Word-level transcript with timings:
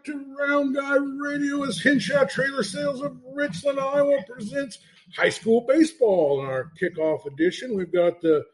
back 0.00 0.04
to 0.04 0.34
Round 0.38 0.74
Guy 0.74 0.96
Radio 0.96 1.62
as 1.64 1.82
Henshaw 1.82 2.24
Trailer 2.24 2.62
Sales 2.62 3.02
of 3.02 3.18
Richland, 3.34 3.78
Iowa 3.78 4.22
presents 4.26 4.78
high 5.14 5.28
school 5.28 5.66
baseball 5.68 6.40
in 6.40 6.46
our 6.46 6.70
kickoff 6.80 7.26
edition. 7.26 7.76
We've 7.76 7.92
got 7.92 8.20
the 8.20 8.44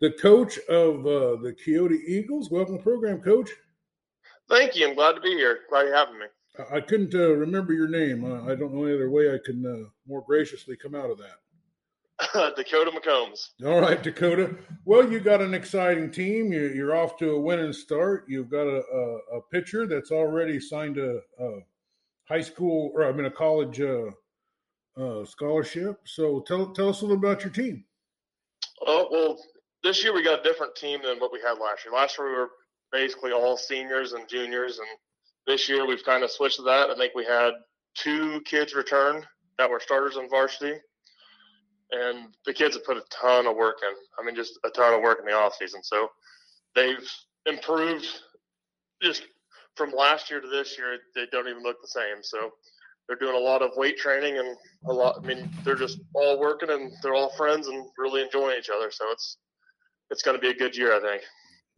the 0.00 0.12
coach 0.12 0.58
of 0.68 1.06
uh, 1.06 1.36
the 1.42 1.54
Keota 1.64 1.98
Eagles. 2.06 2.50
Welcome 2.50 2.76
to 2.76 2.78
the 2.78 2.82
program, 2.82 3.20
Coach. 3.20 3.50
Thank 4.48 4.76
you. 4.76 4.88
I'm 4.88 4.94
glad 4.94 5.12
to 5.12 5.20
be 5.20 5.30
here. 5.30 5.60
Glad 5.68 5.82
you're 5.82 5.96
having 5.96 6.18
me. 6.18 6.26
I, 6.58 6.76
I 6.76 6.80
couldn't 6.80 7.14
uh, 7.14 7.32
remember 7.32 7.72
your 7.72 7.88
name. 7.88 8.24
Uh, 8.24 8.50
I 8.50 8.54
don't 8.54 8.72
know 8.72 8.84
any 8.84 8.94
other 8.94 9.10
way 9.10 9.34
I 9.34 9.38
can 9.44 9.64
uh, 9.66 9.88
more 10.06 10.24
graciously 10.26 10.76
come 10.76 10.94
out 10.94 11.10
of 11.10 11.18
that. 11.18 11.36
Dakota 12.56 12.90
McCombs. 12.92 13.50
All 13.64 13.80
right, 13.80 14.00
Dakota. 14.00 14.56
Well, 14.84 15.10
you 15.10 15.18
got 15.18 15.42
an 15.42 15.52
exciting 15.52 16.10
team. 16.10 16.52
You're, 16.52 16.72
you're 16.72 16.96
off 16.96 17.16
to 17.18 17.30
a 17.30 17.40
winning 17.40 17.72
start. 17.72 18.24
You've 18.28 18.50
got 18.50 18.66
a, 18.66 18.82
a, 18.82 19.38
a 19.38 19.40
pitcher 19.52 19.86
that's 19.86 20.12
already 20.12 20.60
signed 20.60 20.98
a, 20.98 21.18
a, 21.40 21.58
high 22.28 22.40
school, 22.40 22.92
or 22.94 23.04
I 23.04 23.12
mean, 23.12 23.26
a 23.26 23.30
college 23.30 23.80
uh, 23.80 24.10
uh, 24.96 25.24
scholarship. 25.24 26.00
So 26.06 26.40
tell 26.46 26.72
tell 26.72 26.88
us 26.88 27.00
a 27.00 27.06
little 27.06 27.18
about 27.18 27.42
your 27.42 27.52
team. 27.52 27.84
Oh 28.86 29.08
well, 29.10 29.38
this 29.82 30.04
year 30.04 30.14
we 30.14 30.22
got 30.22 30.40
a 30.40 30.42
different 30.42 30.76
team 30.76 31.00
than 31.02 31.18
what 31.18 31.32
we 31.32 31.40
had 31.40 31.58
last 31.58 31.84
year. 31.84 31.94
Last 31.94 32.16
year 32.16 32.28
we 32.28 32.36
were 32.36 32.50
basically 32.92 33.32
all 33.32 33.56
seniors 33.56 34.12
and 34.12 34.28
juniors, 34.28 34.78
and 34.78 34.88
this 35.48 35.68
year 35.68 35.84
we've 35.84 36.04
kind 36.04 36.22
of 36.22 36.30
switched 36.30 36.56
to 36.56 36.62
that. 36.62 36.90
I 36.90 36.94
think 36.94 37.12
we 37.14 37.24
had 37.24 37.54
two 37.94 38.40
kids 38.42 38.74
return 38.74 39.24
that 39.58 39.68
were 39.68 39.80
starters 39.80 40.16
on 40.16 40.30
varsity 40.30 40.78
and 41.90 42.34
the 42.46 42.52
kids 42.52 42.74
have 42.74 42.84
put 42.84 42.96
a 42.96 43.04
ton 43.10 43.46
of 43.46 43.56
work 43.56 43.78
in. 43.82 43.94
I 44.18 44.24
mean, 44.24 44.34
just 44.34 44.58
a 44.64 44.70
ton 44.70 44.94
of 44.94 45.02
work 45.02 45.18
in 45.20 45.26
the 45.26 45.32
off 45.32 45.54
season. 45.54 45.82
So 45.82 46.08
they've 46.74 47.08
improved 47.46 48.06
just 49.02 49.22
from 49.76 49.92
last 49.92 50.30
year 50.30 50.40
to 50.40 50.48
this 50.48 50.76
year. 50.78 50.98
They 51.14 51.26
don't 51.30 51.48
even 51.48 51.62
look 51.62 51.80
the 51.80 51.88
same. 51.88 52.22
So 52.22 52.50
they're 53.06 53.16
doing 53.16 53.36
a 53.36 53.38
lot 53.38 53.62
of 53.62 53.70
weight 53.76 53.98
training 53.98 54.38
and 54.38 54.56
a 54.86 54.92
lot. 54.92 55.20
I 55.22 55.26
mean, 55.26 55.50
they're 55.64 55.74
just 55.74 56.00
all 56.14 56.38
working 56.38 56.70
and 56.70 56.92
they're 57.02 57.14
all 57.14 57.30
friends 57.36 57.68
and 57.68 57.86
really 57.98 58.22
enjoying 58.22 58.58
each 58.58 58.70
other. 58.74 58.90
So 58.90 59.04
it's 59.10 59.38
it's 60.10 60.22
going 60.22 60.36
to 60.36 60.40
be 60.40 60.50
a 60.50 60.54
good 60.54 60.76
year, 60.76 60.94
I 60.94 61.00
think. 61.00 61.22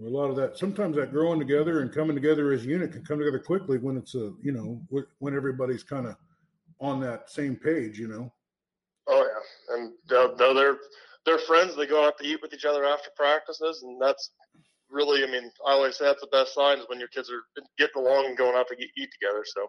A 0.00 0.04
lot 0.04 0.28
of 0.28 0.36
that, 0.36 0.58
sometimes 0.58 0.96
that 0.96 1.10
growing 1.10 1.38
together 1.38 1.80
and 1.80 1.92
coming 1.92 2.14
together 2.14 2.52
as 2.52 2.64
a 2.64 2.68
unit 2.68 2.92
can 2.92 3.04
come 3.04 3.18
together 3.18 3.38
quickly 3.38 3.78
when 3.78 3.96
it's 3.96 4.14
a, 4.14 4.32
you 4.42 4.52
know, 4.52 4.82
when 5.20 5.34
everybody's 5.34 5.82
kind 5.82 6.06
of 6.06 6.16
on 6.80 7.00
that 7.00 7.30
same 7.30 7.56
page, 7.56 7.98
you 7.98 8.06
know. 8.06 8.30
Oh 9.08 9.24
yeah, 9.24 9.76
and 9.76 9.92
uh, 10.10 10.34
though 10.36 10.54
they're 10.54 10.78
they're 11.24 11.38
friends, 11.38 11.76
they 11.76 11.86
go 11.86 12.06
out 12.06 12.18
to 12.18 12.24
eat 12.24 12.40
with 12.42 12.54
each 12.54 12.64
other 12.64 12.84
after 12.84 13.10
practices, 13.16 13.82
and 13.82 14.00
that's 14.00 14.30
really, 14.90 15.24
I 15.24 15.26
mean, 15.26 15.50
I 15.66 15.72
always 15.72 15.96
say 15.96 16.04
that's 16.04 16.20
the 16.20 16.28
best 16.28 16.54
sign 16.54 16.78
is 16.78 16.84
when 16.88 16.98
your 16.98 17.08
kids 17.08 17.30
are 17.30 17.42
getting 17.78 18.02
along 18.02 18.26
and 18.26 18.36
going 18.36 18.56
out 18.56 18.68
to 18.68 18.74
eat 18.74 19.08
together. 19.20 19.44
So. 19.44 19.66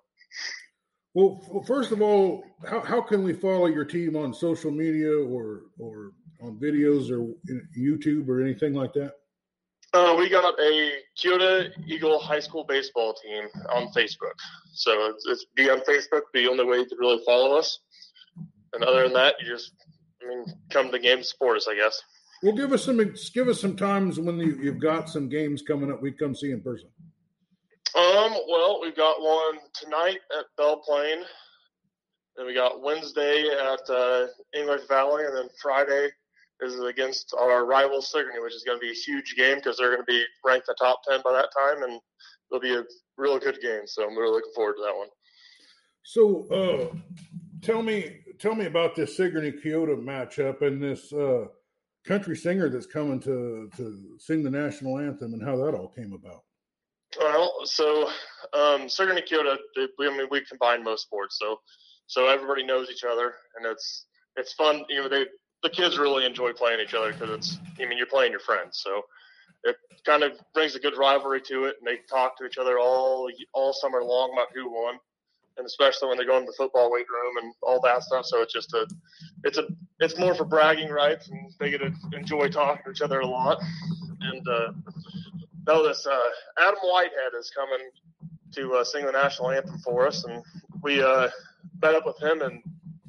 Well, 1.13 1.41
well, 1.49 1.63
first 1.63 1.91
of 1.91 2.01
all, 2.01 2.43
how, 2.69 2.81
how 2.81 3.01
can 3.01 3.23
we 3.23 3.33
follow 3.33 3.65
your 3.65 3.85
team 3.85 4.15
on 4.15 4.33
social 4.33 4.71
media 4.71 5.11
or 5.11 5.61
or 5.79 6.11
on 6.41 6.59
videos 6.59 7.09
or 7.09 7.33
YouTube 7.77 8.27
or 8.27 8.41
anything 8.41 8.73
like 8.73 8.93
that? 8.93 9.13
Uh, 9.93 10.15
we 10.19 10.29
got 10.29 10.53
a 10.59 10.91
Keota 11.17 11.71
Eagle 11.87 12.19
High 12.19 12.41
School 12.41 12.65
baseball 12.67 13.15
team 13.15 13.45
on 13.73 13.87
Facebook. 13.93 14.37
So 14.73 15.07
it's, 15.07 15.25
it's 15.27 15.45
be 15.55 15.69
on 15.69 15.79
Facebook, 15.79 16.21
the 16.33 16.47
only 16.47 16.65
way 16.65 16.83
to 16.83 16.95
really 16.99 17.19
follow 17.25 17.57
us. 17.57 17.79
And 18.77 18.85
other 18.85 19.03
than 19.03 19.13
that, 19.13 19.33
you 19.41 19.47
just, 19.47 19.71
I 20.21 20.27
mean, 20.29 20.45
come 20.69 20.91
to 20.91 20.99
games, 20.99 21.29
support 21.29 21.57
us, 21.57 21.67
I 21.67 21.73
guess. 21.73 21.99
Well, 22.43 22.55
give 22.55 22.71
us 22.71 22.85
some 22.85 22.99
give 23.33 23.47
us 23.47 23.59
some 23.59 23.75
times 23.75 24.19
when 24.19 24.37
you, 24.37 24.55
you've 24.61 24.79
got 24.79 25.09
some 25.09 25.27
games 25.27 25.63
coming 25.63 25.91
up. 25.91 25.99
We 25.99 26.11
come 26.11 26.35
see 26.35 26.51
in 26.51 26.61
person. 26.61 26.89
Um. 27.95 28.37
Well, 28.47 28.79
we've 28.79 28.95
got 28.95 29.19
one 29.19 29.57
tonight 29.73 30.19
at 30.37 30.45
Belle 30.57 30.79
Plaine. 30.87 31.23
Then 32.35 32.45
we 32.45 32.53
got 32.53 32.83
Wednesday 32.83 33.47
at 33.49 33.89
uh, 33.89 34.27
English 34.55 34.87
Valley, 34.87 35.25
and 35.25 35.35
then 35.35 35.49
Friday 35.59 36.09
is 36.61 36.79
against 36.79 37.33
our 37.39 37.65
rival 37.65 38.03
Sigourney, 38.03 38.39
which 38.39 38.53
is 38.53 38.63
going 38.63 38.77
to 38.77 38.85
be 38.85 38.91
a 38.91 38.93
huge 38.93 39.33
game 39.35 39.55
because 39.55 39.77
they're 39.77 39.89
going 39.89 40.05
to 40.05 40.11
be 40.11 40.23
ranked 40.45 40.67
the 40.67 40.75
top 40.79 41.01
ten 41.09 41.21
by 41.23 41.31
that 41.31 41.49
time, 41.57 41.81
and 41.81 41.99
it'll 42.51 42.61
be 42.61 42.75
a 42.75 42.83
real 43.17 43.39
good 43.39 43.59
game. 43.59 43.87
So 43.87 44.03
I'm 44.03 44.15
really 44.15 44.33
looking 44.33 44.53
forward 44.53 44.75
to 44.75 44.83
that 44.83 44.95
one. 44.95 45.07
So, 46.03 46.45
uh, 46.51 46.95
tell 47.61 47.81
me, 47.81 48.19
tell 48.39 48.55
me 48.55 48.65
about 48.65 48.95
this 48.95 49.15
Sigourney 49.17 49.51
Keota 49.51 49.95
matchup 49.97 50.61
and 50.61 50.81
this 50.81 51.11
uh, 51.13 51.45
country 52.05 52.35
singer 52.35 52.69
that's 52.69 52.85
coming 52.85 53.19
to 53.21 53.69
to 53.77 54.17
sing 54.17 54.43
the 54.43 54.49
national 54.49 54.97
anthem 54.99 55.33
and 55.33 55.43
how 55.43 55.57
that 55.57 55.75
all 55.75 55.89
came 55.89 56.13
about. 56.13 56.43
Well, 57.19 57.53
so 57.63 58.09
um, 58.53 58.89
Sigourney 58.89 59.21
Keota, 59.21 59.57
we, 59.97 60.07
I 60.07 60.17
mean, 60.17 60.27
we 60.29 60.43
combine 60.45 60.83
most 60.83 61.03
sports, 61.03 61.37
so 61.39 61.59
so 62.07 62.27
everybody 62.27 62.65
knows 62.65 62.89
each 62.89 63.03
other, 63.03 63.33
and 63.57 63.65
it's 63.65 64.05
it's 64.35 64.53
fun. 64.53 64.83
You 64.89 65.03
know, 65.03 65.09
they 65.09 65.25
the 65.63 65.69
kids 65.69 65.97
really 65.97 66.25
enjoy 66.25 66.53
playing 66.53 66.79
each 66.79 66.93
other 66.93 67.11
because 67.11 67.29
it's 67.29 67.57
I 67.79 67.85
mean 67.85 67.97
you're 67.97 68.07
playing 68.07 68.31
your 68.31 68.39
friends, 68.39 68.81
so 68.83 69.01
it 69.63 69.75
kind 70.05 70.23
of 70.23 70.33
brings 70.53 70.75
a 70.75 70.79
good 70.79 70.97
rivalry 70.97 71.41
to 71.41 71.65
it, 71.65 71.75
and 71.79 71.87
they 71.87 71.99
talk 72.09 72.37
to 72.37 72.45
each 72.45 72.57
other 72.57 72.79
all 72.79 73.29
all 73.53 73.73
summer 73.73 74.03
long 74.03 74.31
about 74.33 74.47
who 74.53 74.71
won 74.71 74.99
and 75.57 75.65
especially 75.65 76.09
when 76.09 76.17
they 76.17 76.25
go 76.25 76.37
into 76.37 76.47
the 76.47 76.57
football 76.57 76.91
weight 76.91 77.07
room 77.09 77.43
and 77.43 77.53
all 77.61 77.79
that 77.81 78.03
stuff. 78.03 78.25
So 78.25 78.41
it's 78.41 78.53
just 78.53 78.73
a, 78.73 78.87
it's 79.43 79.57
a, 79.57 79.67
it's 79.99 80.17
more 80.17 80.35
for 80.35 80.45
bragging 80.45 80.89
rights, 80.89 81.29
and 81.29 81.51
they 81.59 81.71
get 81.71 81.79
to 81.79 81.91
enjoy 82.13 82.49
talking 82.49 82.83
to 82.85 82.91
each 82.91 83.01
other 83.01 83.19
a 83.19 83.27
lot. 83.27 83.59
And 84.21 84.47
uh, 84.47 84.71
no, 85.67 85.87
this 85.87 86.05
uh, 86.05 86.29
Adam 86.59 86.79
Whitehead 86.83 87.33
is 87.37 87.51
coming 87.55 87.89
to 88.53 88.75
uh, 88.75 88.83
sing 88.83 89.05
the 89.05 89.11
national 89.11 89.51
anthem 89.51 89.79
for 89.79 90.07
us, 90.07 90.23
and 90.23 90.43
we 90.81 91.01
uh, 91.01 91.29
met 91.81 91.95
up 91.95 92.05
with 92.05 92.21
him 92.21 92.41
in 92.41 92.61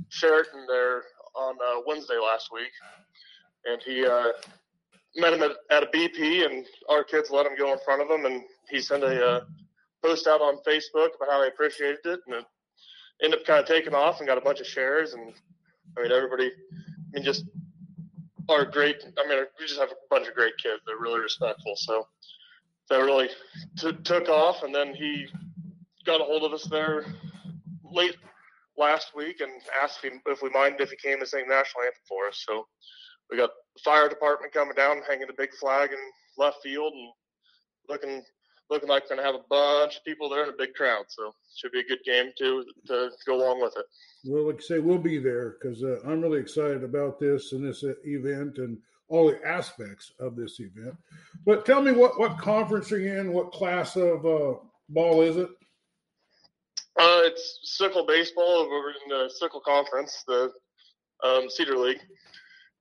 Sheraton 0.09 0.67
there 0.67 1.03
on 1.35 1.57
uh, 1.65 1.81
Wednesday 1.87 2.19
last 2.19 2.51
week, 2.53 2.73
and 3.65 3.81
he 3.83 4.05
uh, 4.07 4.33
met 5.17 5.33
him 5.33 5.43
at, 5.43 5.53
at 5.71 5.83
a 5.83 5.87
BP, 5.87 6.45
and 6.45 6.67
our 6.89 7.05
kids 7.05 7.31
let 7.31 7.47
him 7.47 7.57
go 7.57 7.73
in 7.73 7.79
front 7.85 8.03
of 8.03 8.11
him, 8.11 8.27
and 8.27 8.43
he 8.69 8.81
sent 8.81 9.05
a 9.05 9.27
uh, 9.27 9.41
post 10.05 10.27
out 10.27 10.41
on 10.41 10.59
Facebook 10.67 11.11
about 11.17 11.31
how 11.31 11.43
I 11.43 11.47
appreciated 11.47 12.01
it, 12.05 12.21
and 12.27 12.37
it 12.37 12.45
ended 13.23 13.41
up 13.41 13.47
kind 13.47 13.61
of 13.61 13.67
taking 13.67 13.95
off 13.95 14.19
and 14.19 14.29
got 14.29 14.39
a 14.39 14.43
bunch 14.43 14.61
of 14.61 14.67
shares. 14.67 15.15
And 15.15 15.33
I 15.97 16.03
mean, 16.03 16.13
everybody, 16.13 16.51
I 16.51 17.11
mean, 17.13 17.25
just 17.25 17.45
are 18.49 18.65
great. 18.65 19.05
I 19.19 19.29
mean, 19.29 19.45
we 19.59 19.67
just 19.67 19.81
have 19.81 19.91
a 19.91 19.95
bunch 20.11 20.29
of 20.29 20.35
great 20.35 20.55
kids. 20.63 20.81
They're 20.87 20.99
really 20.99 21.21
respectful. 21.21 21.75
So 21.77 22.07
that 22.89 22.99
really 22.99 23.29
t- 23.79 23.93
took 24.05 24.29
off. 24.29 24.63
And 24.63 24.75
then 24.75 24.95
he 24.95 25.27
got 26.07 26.21
a 26.21 26.25
hold 26.25 26.45
of 26.45 26.53
us 26.53 26.65
there 26.65 27.05
late 27.85 28.17
last 28.77 29.15
week 29.15 29.41
and 29.41 29.51
asked 29.83 29.99
if, 30.05 30.15
if 30.27 30.43
we 30.43 30.51
minded 30.51 30.81
if 30.81 30.91
he 30.91 30.97
came 30.97 31.21
to 31.21 31.27
sing 31.27 31.47
national 31.49 31.83
anthem 31.85 32.03
for 32.09 32.29
us. 32.29 32.45
So 32.47 32.67
we 33.31 33.37
got 33.37 33.51
the 33.75 33.83
fire 33.85 34.09
department 34.09 34.53
coming 34.53 34.75
down, 34.75 35.03
hanging 35.07 35.27
the 35.27 35.35
big 35.37 35.53
flag 35.61 35.91
in 35.93 35.99
left 36.39 36.59
field, 36.63 36.93
and 36.95 37.13
looking 37.89 38.23
looking 38.71 38.89
like 38.89 39.05
we're 39.05 39.17
going 39.17 39.27
to 39.27 39.33
have 39.33 39.41
a 39.41 39.49
bunch 39.49 39.97
of 39.97 40.05
people 40.05 40.29
there 40.29 40.43
and 40.43 40.53
a 40.53 40.56
big 40.56 40.75
crowd. 40.75 41.05
So 41.09 41.34
should 41.56 41.73
be 41.73 41.81
a 41.81 41.84
good 41.84 42.03
game 42.05 42.31
to, 42.39 42.65
to 42.87 43.11
go 43.27 43.37
along 43.37 43.62
with 43.62 43.75
it. 43.77 43.87
Well, 44.25 44.47
like 44.47 44.56
I 44.56 44.61
say, 44.61 44.79
we'll 44.79 44.99
be 44.99 45.19
there 45.19 45.56
because 45.61 45.83
uh, 45.83 46.01
I'm 46.06 46.21
really 46.21 46.41
excited 46.41 46.84
about 46.84 47.19
this 47.19 47.53
and 47.53 47.65
this 47.65 47.84
uh, 47.84 47.95
event 48.05 48.59
and 48.59 48.79
all 49.09 49.27
the 49.27 49.47
aspects 49.47 50.12
of 50.21 50.37
this 50.37 50.61
event. 50.61 50.95
But 51.47 51.65
tell 51.65 51.81
me 51.81 51.93
what 51.93 52.19
what 52.19 52.39
conference 52.39 52.93
are 52.93 52.99
you 52.99 53.19
in? 53.19 53.33
What 53.33 53.53
class 53.53 53.97
of 53.97 54.27
uh, 54.27 54.55
ball 54.91 55.23
is 55.23 55.37
it? 55.37 55.49
Uh, 56.99 57.23
it's 57.25 57.61
SICL 57.81 58.06
baseball. 58.06 58.69
We're 58.69 58.91
in 58.91 59.09
the 59.09 59.33
SICL 59.41 59.62
conference, 59.62 60.25
the 60.27 60.53
um, 61.25 61.49
Cedar 61.49 61.77
League, 61.77 62.00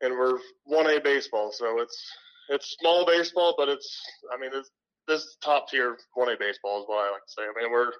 and 0.01 0.11
we're 0.13 0.39
one 0.65 0.87
A 0.87 0.99
baseball. 0.99 1.51
So 1.51 1.79
it's 1.79 2.11
it's 2.49 2.75
small 2.79 3.05
baseball, 3.05 3.53
but 3.57 3.69
it's 3.69 4.01
I 4.33 4.39
mean 4.39 4.51
it's 4.53 4.71
this 5.07 5.37
top 5.43 5.69
tier 5.69 5.97
1A 6.17 6.39
baseball 6.39 6.81
is 6.81 6.85
what 6.87 7.07
I 7.07 7.11
like 7.11 7.25
to 7.25 7.31
say. 7.31 7.41
I 7.43 7.61
mean, 7.61 7.71
we're 7.71 7.91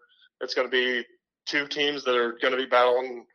it's 0.41 0.53
going 0.53 0.67
to 0.67 0.71
be 0.71 1.05
two 1.45 1.67
teams 1.67 2.03
that 2.03 2.15
are 2.15 2.37
going 2.41 2.51
to 2.51 2.57
be 2.57 2.65
battling 2.65 3.25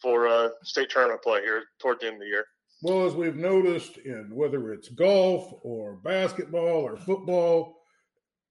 for 0.00 0.28
uh, 0.28 0.50
state 0.62 0.90
tournament 0.90 1.22
play 1.22 1.40
here 1.40 1.64
toward 1.80 2.00
the 2.00 2.06
end 2.06 2.16
of 2.16 2.20
the 2.20 2.26
year. 2.26 2.44
Well, 2.82 3.06
as 3.06 3.14
we've 3.14 3.36
noticed 3.36 3.96
in 3.98 4.28
whether 4.32 4.72
it's 4.72 4.88
golf 4.90 5.52
or 5.62 5.94
basketball 6.04 6.82
or 6.82 6.96
football, 6.96 7.78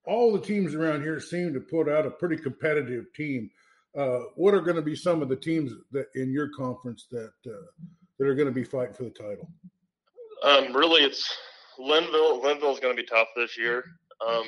all 0.06 0.32
the 0.32 0.40
teams 0.40 0.74
around 0.74 1.02
here 1.02 1.20
seem 1.20 1.54
to 1.54 1.60
put 1.60 1.88
out 1.88 2.06
a 2.06 2.10
pretty 2.10 2.36
competitive 2.36 3.06
team. 3.14 3.50
Uh, 3.96 4.20
what 4.34 4.52
are 4.52 4.60
going 4.60 4.76
to 4.76 4.82
be 4.82 4.96
some 4.96 5.22
of 5.22 5.28
the 5.28 5.36
teams 5.36 5.72
that 5.92 6.06
in 6.16 6.32
your 6.32 6.48
conference 6.48 7.06
that 7.12 7.32
uh, 7.46 7.84
that 8.18 8.26
are 8.26 8.34
going 8.34 8.48
to 8.48 8.52
be 8.52 8.64
fighting 8.64 8.94
for 8.94 9.04
the 9.04 9.10
title? 9.10 9.48
Um, 10.42 10.74
really, 10.74 11.02
it's 11.02 11.32
Lynnville. 11.78 12.42
Lynnville 12.42 12.72
is 12.72 12.80
going 12.80 12.96
to 12.96 13.00
be 13.00 13.06
tough 13.06 13.28
this 13.36 13.56
year. 13.56 13.84
Um, 14.26 14.44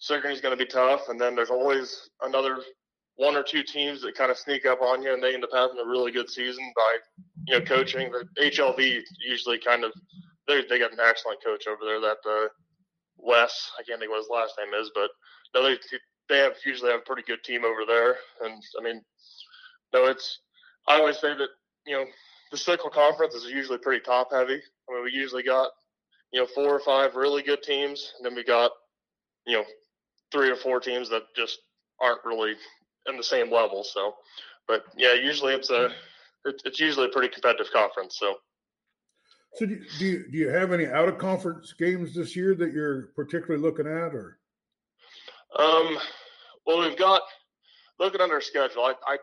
is 0.00 0.40
going 0.40 0.56
to 0.56 0.56
be 0.56 0.66
tough, 0.66 1.08
and 1.08 1.20
then 1.20 1.34
there's 1.34 1.50
always 1.50 2.10
another 2.22 2.58
one 3.16 3.34
or 3.34 3.42
two 3.42 3.62
teams 3.62 4.02
that 4.02 4.14
kind 4.14 4.30
of 4.30 4.36
sneak 4.36 4.66
up 4.66 4.82
on 4.82 5.02
you, 5.02 5.12
and 5.12 5.22
they 5.22 5.34
end 5.34 5.44
up 5.44 5.50
having 5.52 5.78
a 5.78 5.88
really 5.88 6.12
good 6.12 6.28
season 6.28 6.72
by 6.76 6.96
you 7.46 7.58
know 7.58 7.64
coaching. 7.64 8.10
The 8.12 8.26
HLV 8.42 9.00
usually 9.26 9.58
kind 9.58 9.84
of 9.84 9.92
they 10.46 10.62
they 10.68 10.78
got 10.78 10.92
an 10.92 10.98
excellent 11.02 11.42
coach 11.42 11.66
over 11.66 11.84
there. 11.84 12.00
That 12.00 12.18
uh, 12.28 12.48
Wes, 13.18 13.70
I 13.78 13.82
can't 13.82 14.00
think 14.00 14.10
what 14.10 14.18
his 14.18 14.28
last 14.30 14.54
name 14.58 14.78
is, 14.80 14.90
but 14.94 15.10
no, 15.54 15.62
they 15.62 15.78
they 16.28 16.38
have 16.38 16.54
usually 16.64 16.90
have 16.90 17.00
a 17.00 17.04
pretty 17.04 17.22
good 17.26 17.42
team 17.42 17.64
over 17.64 17.84
there. 17.86 18.16
And 18.42 18.62
I 18.78 18.82
mean, 18.82 19.02
no, 19.92 20.06
it's 20.06 20.40
I 20.86 20.98
always 20.98 21.18
say 21.18 21.34
that 21.34 21.48
you 21.86 21.96
know 21.96 22.04
the 22.50 22.56
SICL 22.56 22.92
Conference 22.92 23.34
is 23.34 23.50
usually 23.50 23.78
pretty 23.78 24.04
top 24.04 24.28
heavy. 24.30 24.60
I 24.88 24.94
mean, 24.94 25.04
we 25.04 25.12
usually 25.12 25.42
got 25.42 25.70
you 26.32 26.40
know 26.40 26.46
four 26.54 26.68
or 26.68 26.80
five 26.80 27.16
really 27.16 27.42
good 27.42 27.62
teams, 27.62 28.12
and 28.18 28.26
then 28.26 28.34
we 28.34 28.44
got 28.44 28.70
you 29.46 29.56
know 29.56 29.64
three 30.36 30.50
or 30.50 30.56
four 30.56 30.80
teams 30.80 31.08
that 31.08 31.22
just 31.34 31.58
aren't 32.00 32.24
really 32.24 32.54
in 33.08 33.16
the 33.16 33.22
same 33.22 33.50
level. 33.50 33.82
So, 33.82 34.14
but 34.68 34.84
yeah, 34.96 35.14
usually 35.14 35.54
it's 35.54 35.70
a 35.70 35.90
it's 36.44 36.78
usually 36.78 37.06
a 37.06 37.08
pretty 37.08 37.28
competitive 37.28 37.72
conference. 37.72 38.18
So. 38.18 38.36
So 39.54 39.64
do, 39.64 39.80
do 39.98 40.04
you 40.04 40.24
do 40.30 40.36
you 40.36 40.48
have 40.48 40.72
any 40.72 40.86
out 40.86 41.08
of 41.08 41.16
conference 41.16 41.72
games 41.72 42.14
this 42.14 42.36
year 42.36 42.54
that 42.56 42.72
you're 42.72 43.06
particularly 43.16 43.62
looking 43.62 43.86
at, 43.86 44.14
or? 44.14 44.38
Um, 45.58 45.96
well, 46.66 46.80
we've 46.80 46.98
got 46.98 47.22
looking 47.98 48.20
at 48.20 48.30
our 48.30 48.42
schedule. 48.42 48.82
I, 48.82 48.94
I 49.06 49.16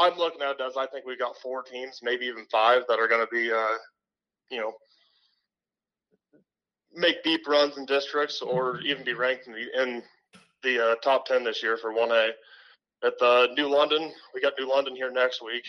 I'm 0.00 0.18
looking 0.18 0.42
at 0.42 0.58
it 0.58 0.60
as 0.66 0.76
I 0.76 0.86
think 0.86 1.06
we've 1.06 1.18
got 1.18 1.36
four 1.36 1.62
teams, 1.62 2.00
maybe 2.02 2.26
even 2.26 2.46
five, 2.50 2.82
that 2.88 2.98
are 2.98 3.06
going 3.06 3.20
to 3.20 3.30
be, 3.30 3.52
uh, 3.52 3.76
you 4.50 4.58
know, 4.58 4.72
make 6.92 7.22
deep 7.22 7.46
runs 7.46 7.76
in 7.76 7.84
districts 7.84 8.40
or 8.40 8.80
even 8.80 9.04
be 9.04 9.12
ranked 9.12 9.46
in 9.46 9.52
the, 9.52 9.82
in 9.82 10.02
the 10.62 10.92
uh, 10.92 10.94
top 10.96 11.26
ten 11.26 11.44
this 11.44 11.62
year 11.62 11.76
for 11.76 11.92
one 11.92 12.10
A. 12.10 12.30
At 13.02 13.18
the 13.18 13.48
New 13.56 13.66
London, 13.68 14.12
we 14.34 14.40
got 14.40 14.52
New 14.58 14.68
London 14.68 14.94
here 14.94 15.10
next 15.10 15.42
week 15.42 15.64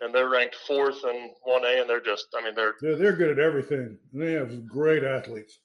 and 0.00 0.14
they're 0.14 0.28
ranked 0.28 0.56
fourth 0.66 1.04
in 1.04 1.30
one 1.42 1.64
A, 1.64 1.80
and 1.80 1.88
they're 1.88 2.00
just, 2.00 2.26
I 2.36 2.42
mean, 2.42 2.54
they're 2.54 2.74
they're, 2.80 2.96
they're 2.96 3.16
good 3.16 3.30
at 3.30 3.38
everything. 3.38 3.98
They 4.12 4.32
have 4.32 4.66
great 4.66 5.04
athletes. 5.04 5.58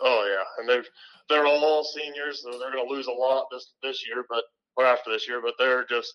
Oh 0.00 0.26
yeah, 0.28 0.44
and 0.58 0.68
they're 0.68 0.84
they're 1.28 1.46
all 1.46 1.84
seniors, 1.84 2.42
so 2.42 2.58
they're 2.58 2.72
going 2.72 2.86
to 2.86 2.94
lose 2.94 3.06
a 3.06 3.12
lot 3.12 3.46
this 3.50 3.72
this 3.82 4.06
year, 4.06 4.24
but 4.28 4.44
or 4.76 4.84
after 4.84 5.10
this 5.10 5.28
year, 5.28 5.40
but 5.42 5.54
they're 5.58 5.84
just 5.86 6.14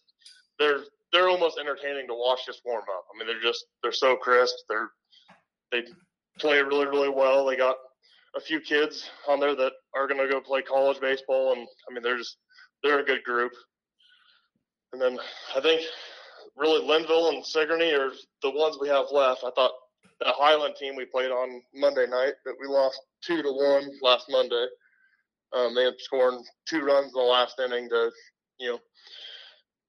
they're 0.59 0.81
they're 1.11 1.29
almost 1.29 1.59
entertaining 1.59 2.07
to 2.07 2.13
watch 2.13 2.45
just 2.45 2.61
warm 2.65 2.83
up. 2.83 3.05
I 3.13 3.17
mean, 3.17 3.27
they're 3.27 3.41
just 3.41 3.65
they're 3.83 3.91
so 3.91 4.15
crisp. 4.15 4.55
They're 4.69 4.89
they 5.71 5.83
play 6.39 6.61
really 6.61 6.87
really 6.87 7.09
well. 7.09 7.45
They 7.45 7.57
got 7.57 7.75
a 8.35 8.41
few 8.41 8.59
kids 8.59 9.09
on 9.27 9.39
there 9.39 9.55
that 9.55 9.73
are 9.95 10.07
going 10.07 10.19
to 10.19 10.31
go 10.31 10.39
play 10.41 10.61
college 10.61 10.99
baseball, 10.99 11.53
and 11.53 11.67
I 11.89 11.93
mean, 11.93 12.03
they're 12.03 12.17
just 12.17 12.37
they're 12.83 12.99
a 12.99 13.05
good 13.05 13.23
group. 13.23 13.51
And 14.93 15.01
then 15.01 15.17
I 15.55 15.61
think 15.61 15.81
really 16.57 16.81
Lynnville 16.81 17.33
and 17.33 17.45
Sigourney 17.45 17.93
are 17.93 18.11
the 18.41 18.51
ones 18.51 18.77
we 18.79 18.89
have 18.89 19.05
left. 19.11 19.43
I 19.43 19.51
thought 19.51 19.71
the 20.19 20.27
Highland 20.27 20.75
team 20.75 20.95
we 20.95 21.05
played 21.05 21.31
on 21.31 21.61
Monday 21.73 22.07
night 22.07 22.33
that 22.45 22.55
we 22.59 22.67
lost 22.67 22.99
two 23.23 23.41
to 23.41 23.51
one 23.51 23.89
last 24.01 24.25
Monday. 24.29 24.65
Um, 25.53 25.75
they 25.75 25.83
had 25.83 25.99
scored 25.99 26.35
two 26.67 26.81
runs 26.81 27.07
in 27.07 27.13
the 27.13 27.19
last 27.19 27.59
inning 27.59 27.89
to, 27.89 28.11
you 28.59 28.71
know, 28.71 28.79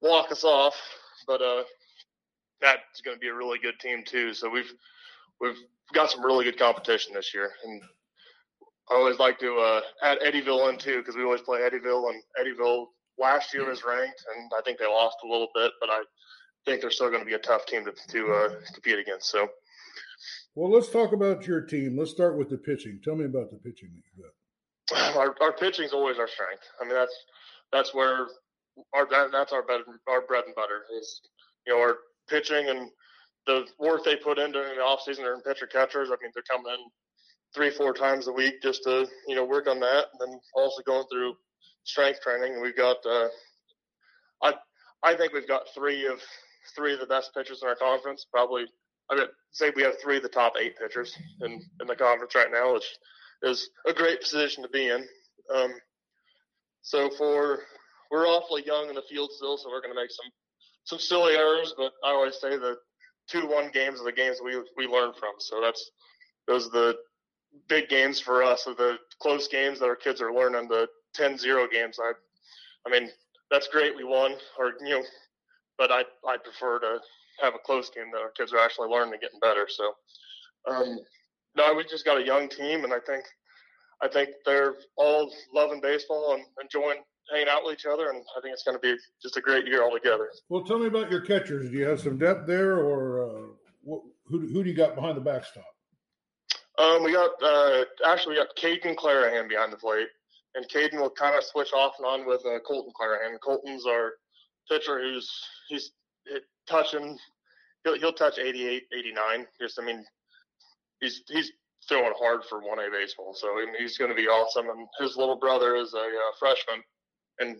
walk 0.01 0.31
us 0.31 0.43
off. 0.43 0.75
But 1.27 1.41
uh, 1.41 1.63
that's 2.61 3.01
going 3.03 3.15
to 3.15 3.21
be 3.21 3.27
a 3.27 3.33
really 3.33 3.59
good 3.59 3.79
team 3.79 4.03
too. 4.05 4.33
So 4.33 4.49
we've 4.49 4.71
we've 5.39 5.57
got 5.93 6.09
some 6.09 6.25
really 6.25 6.45
good 6.45 6.59
competition 6.59 7.13
this 7.13 7.33
year, 7.33 7.51
and 7.63 7.81
I 8.93 8.95
always 8.95 9.17
like 9.17 9.39
to 9.39 9.55
uh, 9.55 9.81
add 10.03 10.19
Eddyville 10.19 10.69
in 10.71 10.77
too 10.77 10.99
because 10.99 11.15
we 11.15 11.23
always 11.23 11.41
play 11.41 11.61
Eddyville, 11.61 12.11
and 12.11 12.21
Eddyville 12.39 12.87
last 13.17 13.51
year 13.53 13.67
was 13.67 13.83
ranked, 13.83 14.23
and 14.35 14.51
I 14.55 14.61
think 14.61 14.77
they 14.77 14.85
lost 14.85 15.17
a 15.23 15.27
little 15.27 15.47
bit, 15.55 15.71
but 15.79 15.89
I 15.89 16.03
think 16.65 16.81
they're 16.81 16.91
still 16.91 17.09
going 17.09 17.21
to 17.21 17.25
be 17.25 17.33
a 17.33 17.39
tough 17.39 17.65
team 17.65 17.85
to, 17.85 17.91
to 17.91 18.31
uh, 18.31 18.49
compete 18.71 18.99
against. 18.99 19.29
So, 19.29 19.47
well, 20.53 20.71
let's 20.71 20.89
talk 20.89 21.11
about 21.11 21.47
your 21.47 21.61
team. 21.61 21.97
Let's 21.97 22.11
start 22.11 22.37
with 22.37 22.49
the 22.49 22.57
pitching. 22.57 22.99
Tell 23.03 23.15
me 23.15 23.25
about 23.25 23.49
the 23.49 23.57
pitching 23.57 23.89
that 23.95 24.03
you 24.15 24.23
got. 24.23 25.15
Our, 25.17 25.35
our 25.41 25.53
pitching 25.53 25.85
is 25.85 25.93
always 25.93 26.19
our 26.19 26.27
strength. 26.27 26.63
I 26.79 26.83
mean, 26.83 26.93
that's 26.93 27.15
that's 27.71 27.93
where 27.95 28.27
our 28.93 29.07
that, 29.09 29.31
that's 29.31 29.53
our 29.53 29.63
bread 29.63 29.81
our 30.07 30.21
bread 30.21 30.43
and 30.45 30.53
butter 30.53 30.83
is 30.99 31.21
you 31.65 31.73
know 31.73 31.79
our 31.79 31.97
pitching 32.27 32.67
and 32.69 32.89
the 33.47 33.65
work 33.79 34.03
they 34.03 34.17
put 34.17 34.37
in 34.37 34.51
during 34.51 34.75
the 34.75 34.83
off 34.83 35.01
season 35.01 35.25
and 35.25 35.43
pitcher 35.43 35.67
catchers. 35.67 36.09
I 36.09 36.17
mean, 36.21 36.31
they're 36.33 36.43
coming 36.43 36.73
in 36.73 36.85
three 37.53 37.69
four 37.69 37.93
times 37.93 38.27
a 38.27 38.31
week 38.31 38.61
just 38.61 38.83
to 38.83 39.07
you 39.27 39.35
know 39.35 39.45
work 39.45 39.67
on 39.67 39.79
that, 39.79 40.05
and 40.11 40.31
then 40.31 40.39
also 40.55 40.81
going 40.83 41.05
through 41.11 41.35
strength 41.83 42.21
training. 42.21 42.61
We've 42.61 42.75
got 42.75 42.97
uh, 43.05 43.27
I 44.41 44.53
I 45.03 45.15
think 45.15 45.33
we've 45.33 45.47
got 45.47 45.63
three 45.73 46.05
of 46.07 46.19
three 46.75 46.93
of 46.93 46.99
the 46.99 47.05
best 47.05 47.33
pitchers 47.33 47.61
in 47.61 47.67
our 47.67 47.75
conference. 47.75 48.25
Probably, 48.31 48.65
I 49.09 49.15
mean, 49.15 49.25
say 49.51 49.71
we 49.75 49.83
have 49.83 49.99
three 50.01 50.17
of 50.17 50.23
the 50.23 50.29
top 50.29 50.53
eight 50.59 50.77
pitchers 50.77 51.15
in, 51.41 51.61
in 51.81 51.87
the 51.87 51.95
conference 51.95 52.35
right 52.35 52.51
now, 52.51 52.73
which 52.73 52.85
is 53.43 53.69
a 53.87 53.93
great 53.93 54.21
position 54.21 54.63
to 54.63 54.69
be 54.69 54.87
in. 54.87 55.05
Um, 55.53 55.73
so 56.81 57.09
for 57.17 57.59
we're 58.11 58.27
awfully 58.27 58.63
young 58.65 58.89
in 58.89 58.95
the 58.95 59.03
field 59.09 59.31
still, 59.31 59.57
so 59.57 59.69
we're 59.69 59.81
going 59.81 59.93
to 59.93 60.01
make 60.01 60.11
some 60.11 60.31
some 60.85 60.99
silly 60.99 61.35
errors. 61.35 61.73
But 61.77 61.91
I 62.03 62.11
always 62.11 62.39
say 62.39 62.57
the 62.57 62.77
two 63.27 63.47
one 63.47 63.69
games 63.73 63.99
are 63.99 64.05
the 64.05 64.11
games 64.11 64.39
we 64.43 64.61
we 64.77 64.87
learn 64.87 65.13
from. 65.13 65.33
So 65.39 65.61
that's 65.61 65.91
those 66.47 66.67
are 66.67 66.71
the 66.71 66.95
big 67.67 67.89
games 67.89 68.19
for 68.19 68.43
us, 68.43 68.67
are 68.67 68.75
the 68.75 68.97
close 69.19 69.47
games 69.47 69.79
that 69.79 69.85
our 69.85 69.95
kids 69.95 70.21
are 70.21 70.33
learning. 70.33 70.67
The 70.67 70.87
10-0 71.17 71.71
games, 71.71 71.99
I 72.01 72.13
I 72.85 72.89
mean 72.89 73.09
that's 73.51 73.67
great. 73.67 73.95
We 73.95 74.03
won, 74.03 74.35
or 74.57 74.73
you 74.81 74.89
know, 74.89 75.03
but 75.77 75.91
I 75.91 76.03
I 76.27 76.37
prefer 76.37 76.79
to 76.79 76.99
have 77.41 77.55
a 77.55 77.59
close 77.59 77.89
game 77.89 78.11
that 78.11 78.21
our 78.21 78.31
kids 78.31 78.53
are 78.53 78.59
actually 78.59 78.89
learning 78.89 79.13
and 79.13 79.21
getting 79.21 79.39
better. 79.39 79.67
So, 79.69 79.93
um, 80.67 80.99
no, 81.55 81.73
we 81.73 81.83
just 81.83 82.05
got 82.05 82.17
a 82.17 82.25
young 82.25 82.49
team, 82.49 82.83
and 82.83 82.93
I 82.93 82.99
think 82.99 83.25
I 84.01 84.07
think 84.07 84.29
they're 84.45 84.75
all 84.97 85.31
loving 85.53 85.81
baseball 85.81 86.33
and 86.33 86.43
enjoying 86.61 87.01
hanging 87.31 87.47
out 87.47 87.63
with 87.63 87.75
each 87.75 87.85
other, 87.85 88.09
and 88.09 88.23
I 88.37 88.41
think 88.41 88.53
it's 88.53 88.63
going 88.63 88.77
to 88.77 88.81
be 88.81 88.95
just 89.21 89.37
a 89.37 89.41
great 89.41 89.65
year 89.65 89.83
altogether. 89.83 90.29
Well, 90.49 90.63
tell 90.63 90.79
me 90.79 90.87
about 90.87 91.09
your 91.09 91.21
catchers. 91.21 91.69
Do 91.69 91.77
you 91.77 91.85
have 91.85 92.01
some 92.01 92.17
depth 92.17 92.47
there, 92.47 92.77
or 92.77 93.23
uh, 93.23 93.95
who 94.27 94.47
who 94.47 94.63
do 94.63 94.69
you 94.69 94.75
got 94.75 94.95
behind 94.95 95.15
the 95.17 95.21
backstop? 95.21 95.72
Um, 96.79 97.03
we 97.03 97.11
got 97.11 97.31
uh, 97.43 97.83
actually 98.05 98.35
we 98.35 98.41
got 98.41 98.55
Caden 98.57 98.95
Clarahan 98.95 99.47
behind 99.47 99.71
the 99.71 99.77
plate, 99.77 100.07
and 100.55 100.67
Caden 100.69 100.99
will 100.99 101.11
kind 101.11 101.35
of 101.35 101.43
switch 101.43 101.71
off 101.73 101.93
and 101.99 102.07
on 102.07 102.27
with 102.27 102.41
uh, 102.45 102.59
Colton 102.67 102.93
Clarahan. 102.99 103.39
Colton's 103.43 103.85
our 103.85 104.13
pitcher 104.69 104.99
who's 104.99 105.29
he's 105.69 105.91
touching. 106.67 107.17
He'll 107.83 107.99
he'll 107.99 108.13
touch 108.13 108.39
88, 108.39 108.83
89. 108.97 109.45
Just 109.59 109.79
I 109.79 109.85
mean, 109.85 110.03
he's 110.99 111.21
he's 111.27 111.51
throwing 111.87 112.13
hard 112.17 112.41
for 112.49 112.59
one 112.59 112.79
A 112.79 112.89
baseball, 112.89 113.33
so 113.35 113.49
he's 113.77 113.97
going 113.97 114.09
to 114.09 114.15
be 114.15 114.27
awesome. 114.27 114.69
And 114.69 114.87
his 114.99 115.17
little 115.17 115.37
brother 115.37 115.75
is 115.75 115.93
a 115.93 115.97
uh, 115.97 116.31
freshman, 116.39 116.83
and 117.39 117.57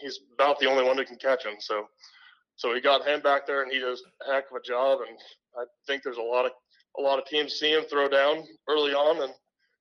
he's 0.00 0.20
about 0.34 0.58
the 0.58 0.66
only 0.66 0.84
one 0.84 0.96
that 0.98 1.06
can 1.06 1.16
catch 1.16 1.44
him. 1.44 1.54
So 1.58 1.88
so 2.56 2.72
we 2.72 2.80
got 2.80 3.06
him 3.06 3.20
back 3.20 3.46
there, 3.46 3.62
and 3.62 3.72
he 3.72 3.80
does 3.80 4.02
a 4.26 4.32
heck 4.32 4.44
of 4.50 4.56
a 4.56 4.62
job. 4.62 5.00
And 5.08 5.18
I 5.58 5.64
think 5.86 6.02
there's 6.02 6.18
a 6.18 6.22
lot 6.22 6.46
of 6.46 6.52
a 6.98 7.02
lot 7.02 7.18
of 7.18 7.26
teams 7.26 7.54
see 7.54 7.72
him 7.72 7.84
throw 7.84 8.08
down 8.08 8.44
early 8.68 8.92
on 8.92 9.22
and 9.22 9.32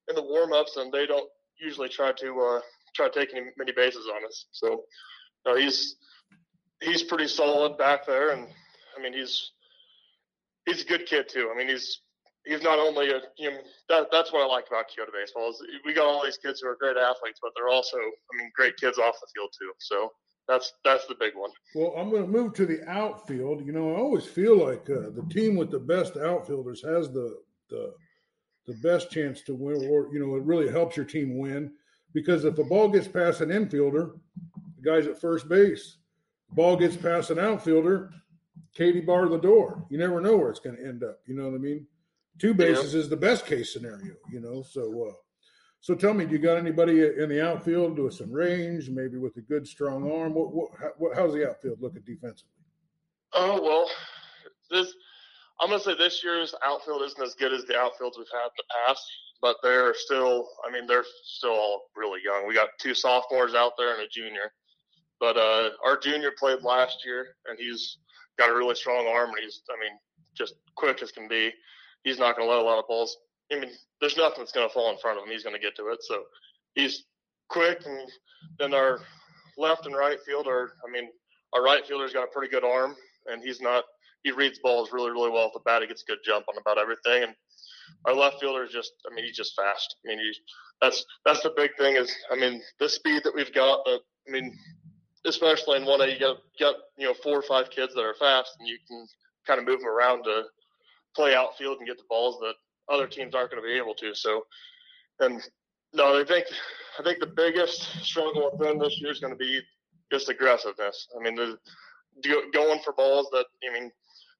in 0.10 0.16
the 0.16 0.24
warm 0.24 0.54
ups, 0.54 0.78
and 0.78 0.92
they 0.92 1.06
don't 1.06 1.30
usually 1.60 1.90
try 1.90 2.12
to 2.12 2.40
uh, 2.40 2.60
try 2.96 3.08
to 3.08 3.20
take 3.20 3.34
any 3.34 3.48
many 3.58 3.72
bases 3.72 4.08
on 4.14 4.26
us. 4.26 4.46
So 4.52 4.84
no, 5.46 5.56
he's 5.56 5.96
he's 6.82 7.04
pretty 7.04 7.28
solid 7.28 7.78
back 7.78 8.06
there, 8.06 8.32
and 8.32 8.48
I 8.98 9.02
mean 9.02 9.14
he's 9.14 9.52
he's 10.66 10.84
a 10.84 10.88
good 10.88 11.06
kid 11.06 11.30
too. 11.30 11.50
I 11.54 11.58
mean 11.58 11.70
he's 11.70 12.02
he's 12.46 12.62
not 12.62 12.80
only 12.80 13.10
a 13.10 13.22
you 13.38 13.52
know 13.52 13.58
that 13.90 14.08
that's 14.12 14.34
what 14.34 14.44
I 14.44 14.46
like 14.46 14.68
about 14.68 14.86
Keota 14.86 15.14
baseball 15.14 15.50
is 15.50 15.64
we 15.86 15.94
got 15.94 16.06
all 16.06 16.24
these 16.24 16.38
kids 16.38 16.62
who 16.62 16.68
are 16.68 16.78
great 16.80 16.98
athletes, 16.98 17.40
but 17.42 17.52
they're 17.56 17.70
also 17.70 17.98
I 17.98 18.38
mean 18.38 18.52
great 18.56 18.78
kids 18.78 18.98
off 18.98 19.16
the 19.22 19.28
field 19.34 19.50
too. 19.58 19.72
So 19.80 20.12
that's 20.48 20.74
that's 20.84 21.06
the 21.08 21.16
big 21.20 21.34
one. 21.36 21.52
Well, 21.76 21.94
I'm 21.98 22.10
going 22.10 22.24
to 22.24 22.32
move 22.32 22.54
to 22.56 22.66
the 22.66 22.88
outfield. 22.90 23.66
You 23.66 23.72
know, 23.72 23.94
I 23.94 23.98
always 23.98 24.26
feel 24.26 24.58
like 24.58 24.90
uh, 24.90 25.10
the 25.12 25.26
team 25.30 25.56
with 25.56 25.72
the 25.72 25.80
best 25.80 26.18
outfielders 26.18 26.84
has 26.84 27.12
the 27.12 27.38
the 27.70 27.94
the 28.66 28.76
best 28.76 29.12
chance 29.12 29.42
to 29.44 29.56
win, 29.56 29.88
or 29.90 30.14
you 30.14 30.20
know, 30.20 30.36
it 30.36 30.44
really 30.44 30.70
helps 30.70 30.96
your 30.96 31.06
team 31.06 31.38
win 31.38 31.72
because 32.14 32.46
if 32.46 32.56
the 32.56 32.64
ball 32.64 32.90
gets 32.90 33.08
past 33.08 33.42
an 33.42 33.50
infielder, 33.50 34.12
the 34.78 34.82
guy's 34.82 35.08
at 35.08 35.20
first 35.20 35.50
base 35.50 35.98
ball 36.56 36.76
gets 36.76 36.96
past 36.96 37.30
an 37.30 37.40
outfielder, 37.40 38.12
Katie 38.74 39.02
bar 39.02 39.28
the 39.30 39.38
door. 39.38 39.86
You 39.90 39.98
never 39.98 40.22
know 40.22 40.38
where 40.38 40.50
it's 40.50 40.60
going 40.60 40.78
to 40.78 40.86
end 40.86 41.04
up. 41.04 41.20
You 41.26 41.36
know 41.36 41.50
what 41.50 41.56
I 41.56 41.60
mean? 41.60 41.86
Two 42.40 42.54
bases 42.54 42.94
yeah. 42.94 43.02
is 43.02 43.10
the 43.10 43.18
best 43.18 43.46
case 43.46 43.74
scenario. 43.74 44.16
You 44.32 44.40
know, 44.40 44.64
so 44.64 45.10
uh, 45.10 45.14
so 45.84 45.94
tell 45.94 46.14
me, 46.14 46.24
do 46.24 46.32
you 46.32 46.40
got 46.40 46.58
anybody 46.58 47.02
in 47.02 47.28
the 47.28 47.46
outfield 47.46 48.00
with 48.00 48.14
some 48.14 48.32
range, 48.32 48.90
maybe 48.90 49.18
with 49.18 49.36
a 49.36 49.42
good 49.42 49.68
strong 49.68 50.10
arm? 50.10 50.34
What, 50.34 50.54
what, 50.54 50.70
how, 50.80 50.92
how's 51.14 51.34
the 51.34 51.46
outfield 51.46 51.82
looking 51.82 52.04
defensively? 52.06 52.48
Oh 53.34 53.62
well, 53.62 53.90
this 54.72 54.96
I'm 55.60 55.70
to 55.72 55.80
say 55.82 55.94
this 55.98 56.24
year's 56.24 56.56
outfield 56.66 57.02
isn't 57.02 57.22
as 57.22 57.36
good 57.36 57.52
as 57.52 57.66
the 57.66 57.74
outfields 57.74 58.18
we've 58.18 58.32
had 58.32 58.46
in 58.46 58.58
the 58.58 58.64
past, 58.88 59.04
but 59.42 59.58
they're 59.62 59.94
still. 59.94 60.48
I 60.66 60.72
mean, 60.72 60.88
they're 60.88 61.04
still 61.26 61.52
all 61.52 61.82
really 61.98 62.22
young. 62.24 62.48
We 62.48 62.54
got 62.54 62.70
two 62.80 62.94
sophomores 62.94 63.54
out 63.54 63.74
there 63.78 63.94
and 63.94 64.04
a 64.04 64.08
junior. 64.08 64.54
But 65.20 65.36
uh, 65.36 65.72
our 65.86 65.98
junior 65.98 66.32
played 66.40 66.64
last 66.64 67.06
year, 67.06 67.28
and 67.48 67.60
he's 67.60 67.98
got 68.40 68.50
a 68.50 68.56
really 68.56 68.76
strong 68.76 69.06
arm, 69.06 69.32
and 69.32 69.40
he's, 69.42 69.62
I 69.70 69.80
mean, 69.82 69.98
just 70.34 70.56
quick 70.76 71.02
as 71.02 71.12
can 71.12 71.28
be. 71.28 71.52
He's 72.06 72.20
not 72.20 72.38
to 72.38 72.46
let 72.46 72.60
a 72.60 72.62
lot 72.62 72.80
of 72.80 72.88
balls. 72.88 73.18
I 73.54 73.60
mean, 73.60 73.72
there's 74.02 74.18
nothing 74.18 74.40
that's 74.40 74.52
going 74.52 74.68
to 74.68 74.74
fall 74.74 74.92
in 74.92 74.98
front 74.98 75.18
of 75.18 75.24
him. 75.24 75.32
He's 75.32 75.44
going 75.44 75.56
to 75.56 75.62
get 75.62 75.76
to 75.78 75.90
it. 75.90 76.00
So 76.02 76.24
he's 76.76 77.06
quick, 77.50 77.82
and 77.86 78.10
then 78.60 78.74
our 78.74 79.00
left 79.58 79.86
and 79.86 79.96
right 79.96 80.18
field 80.26 80.48
are, 80.48 80.74
I 80.88 80.92
mean, 80.92 81.10
our 81.54 81.64
right 81.64 81.86
fielder's 81.86 82.14
got 82.14 82.24
a 82.24 82.32
pretty 82.32 82.52
good 82.52 82.64
arm, 82.64 82.96
and 83.28 83.42
he's 83.44 83.62
not. 83.62 83.84
He 84.24 84.32
reads 84.32 84.60
balls 84.60 84.92
really, 84.94 85.12
really 85.12 85.30
well 85.30 85.48
at 85.48 85.54
the 85.54 85.60
bat. 85.66 85.82
He 85.82 85.88
gets 85.88 86.04
a 86.04 86.12
good 86.12 86.20
jump 86.26 86.46
on 86.48 86.58
about 86.58 86.78
everything, 86.78 87.24
and 87.24 87.36
our 88.06 88.14
left 88.14 88.40
fielder 88.40 88.64
is 88.64 88.72
just. 88.72 88.92
I 89.10 89.14
mean, 89.14 89.26
he's 89.26 89.38
just 89.38 89.56
fast. 89.56 89.96
I 90.06 90.10
mean, 90.10 90.20
he, 90.20 90.34
that's 90.82 91.06
that's 91.26 91.42
the 91.42 91.54
big 91.56 91.72
thing. 91.78 91.96
Is 91.96 92.14
I 92.32 92.36
mean, 92.36 92.62
the 92.80 92.90
speed 92.90 93.22
that 93.24 93.36
we've 93.36 93.54
got. 93.54 93.82
I 93.88 94.00
mean, 94.28 94.58
especially 95.26 95.78
in 95.78 95.86
one 95.86 96.02
A, 96.02 96.08
you 96.08 96.20
got 96.20 96.38
got 96.60 96.76
you 96.98 97.08
know 97.08 97.14
four 97.14 97.38
or 97.38 97.44
five 97.44 97.70
kids 97.70 97.94
that 97.94 98.02
are 98.02 98.16
fast, 98.16 98.52
and 98.60 98.68
you 98.68 98.78
can 98.88 99.06
kind 99.46 99.60
of 99.60 99.66
move 99.66 99.80
them 99.80 99.90
around 99.90 100.24
to 100.24 100.44
play 101.16 101.36
outfield 101.36 101.78
and 101.78 101.88
get 101.88 101.98
the 101.98 102.04
balls 102.10 102.40
that 102.40 102.56
other 102.90 103.08
teams 103.08 103.36
aren't 103.36 103.52
going 103.52 103.62
to 103.62 103.68
be 103.68 103.78
able 103.78 103.96
to. 103.96 104.14
So, 104.14 104.46
and 105.20 105.42
no, 105.94 106.20
I 106.20 106.24
think 106.24 106.46
I 107.00 107.04
think 107.04 107.20
the 107.20 107.28
biggest 107.28 107.82
struggle 108.04 108.52
with 108.52 108.60
them 108.60 108.80
this 108.80 109.00
year 109.00 109.12
is 109.12 109.20
going 109.20 109.34
to 109.34 109.38
be 109.38 109.62
just 110.12 110.30
aggressiveness. 110.30 111.08
I 111.18 111.24
mean, 111.24 111.36
the 111.36 111.58
going 112.54 112.80
for 112.84 112.94
balls 112.94 113.28
that 113.32 113.46
I 113.68 113.74
mean, 113.74 113.92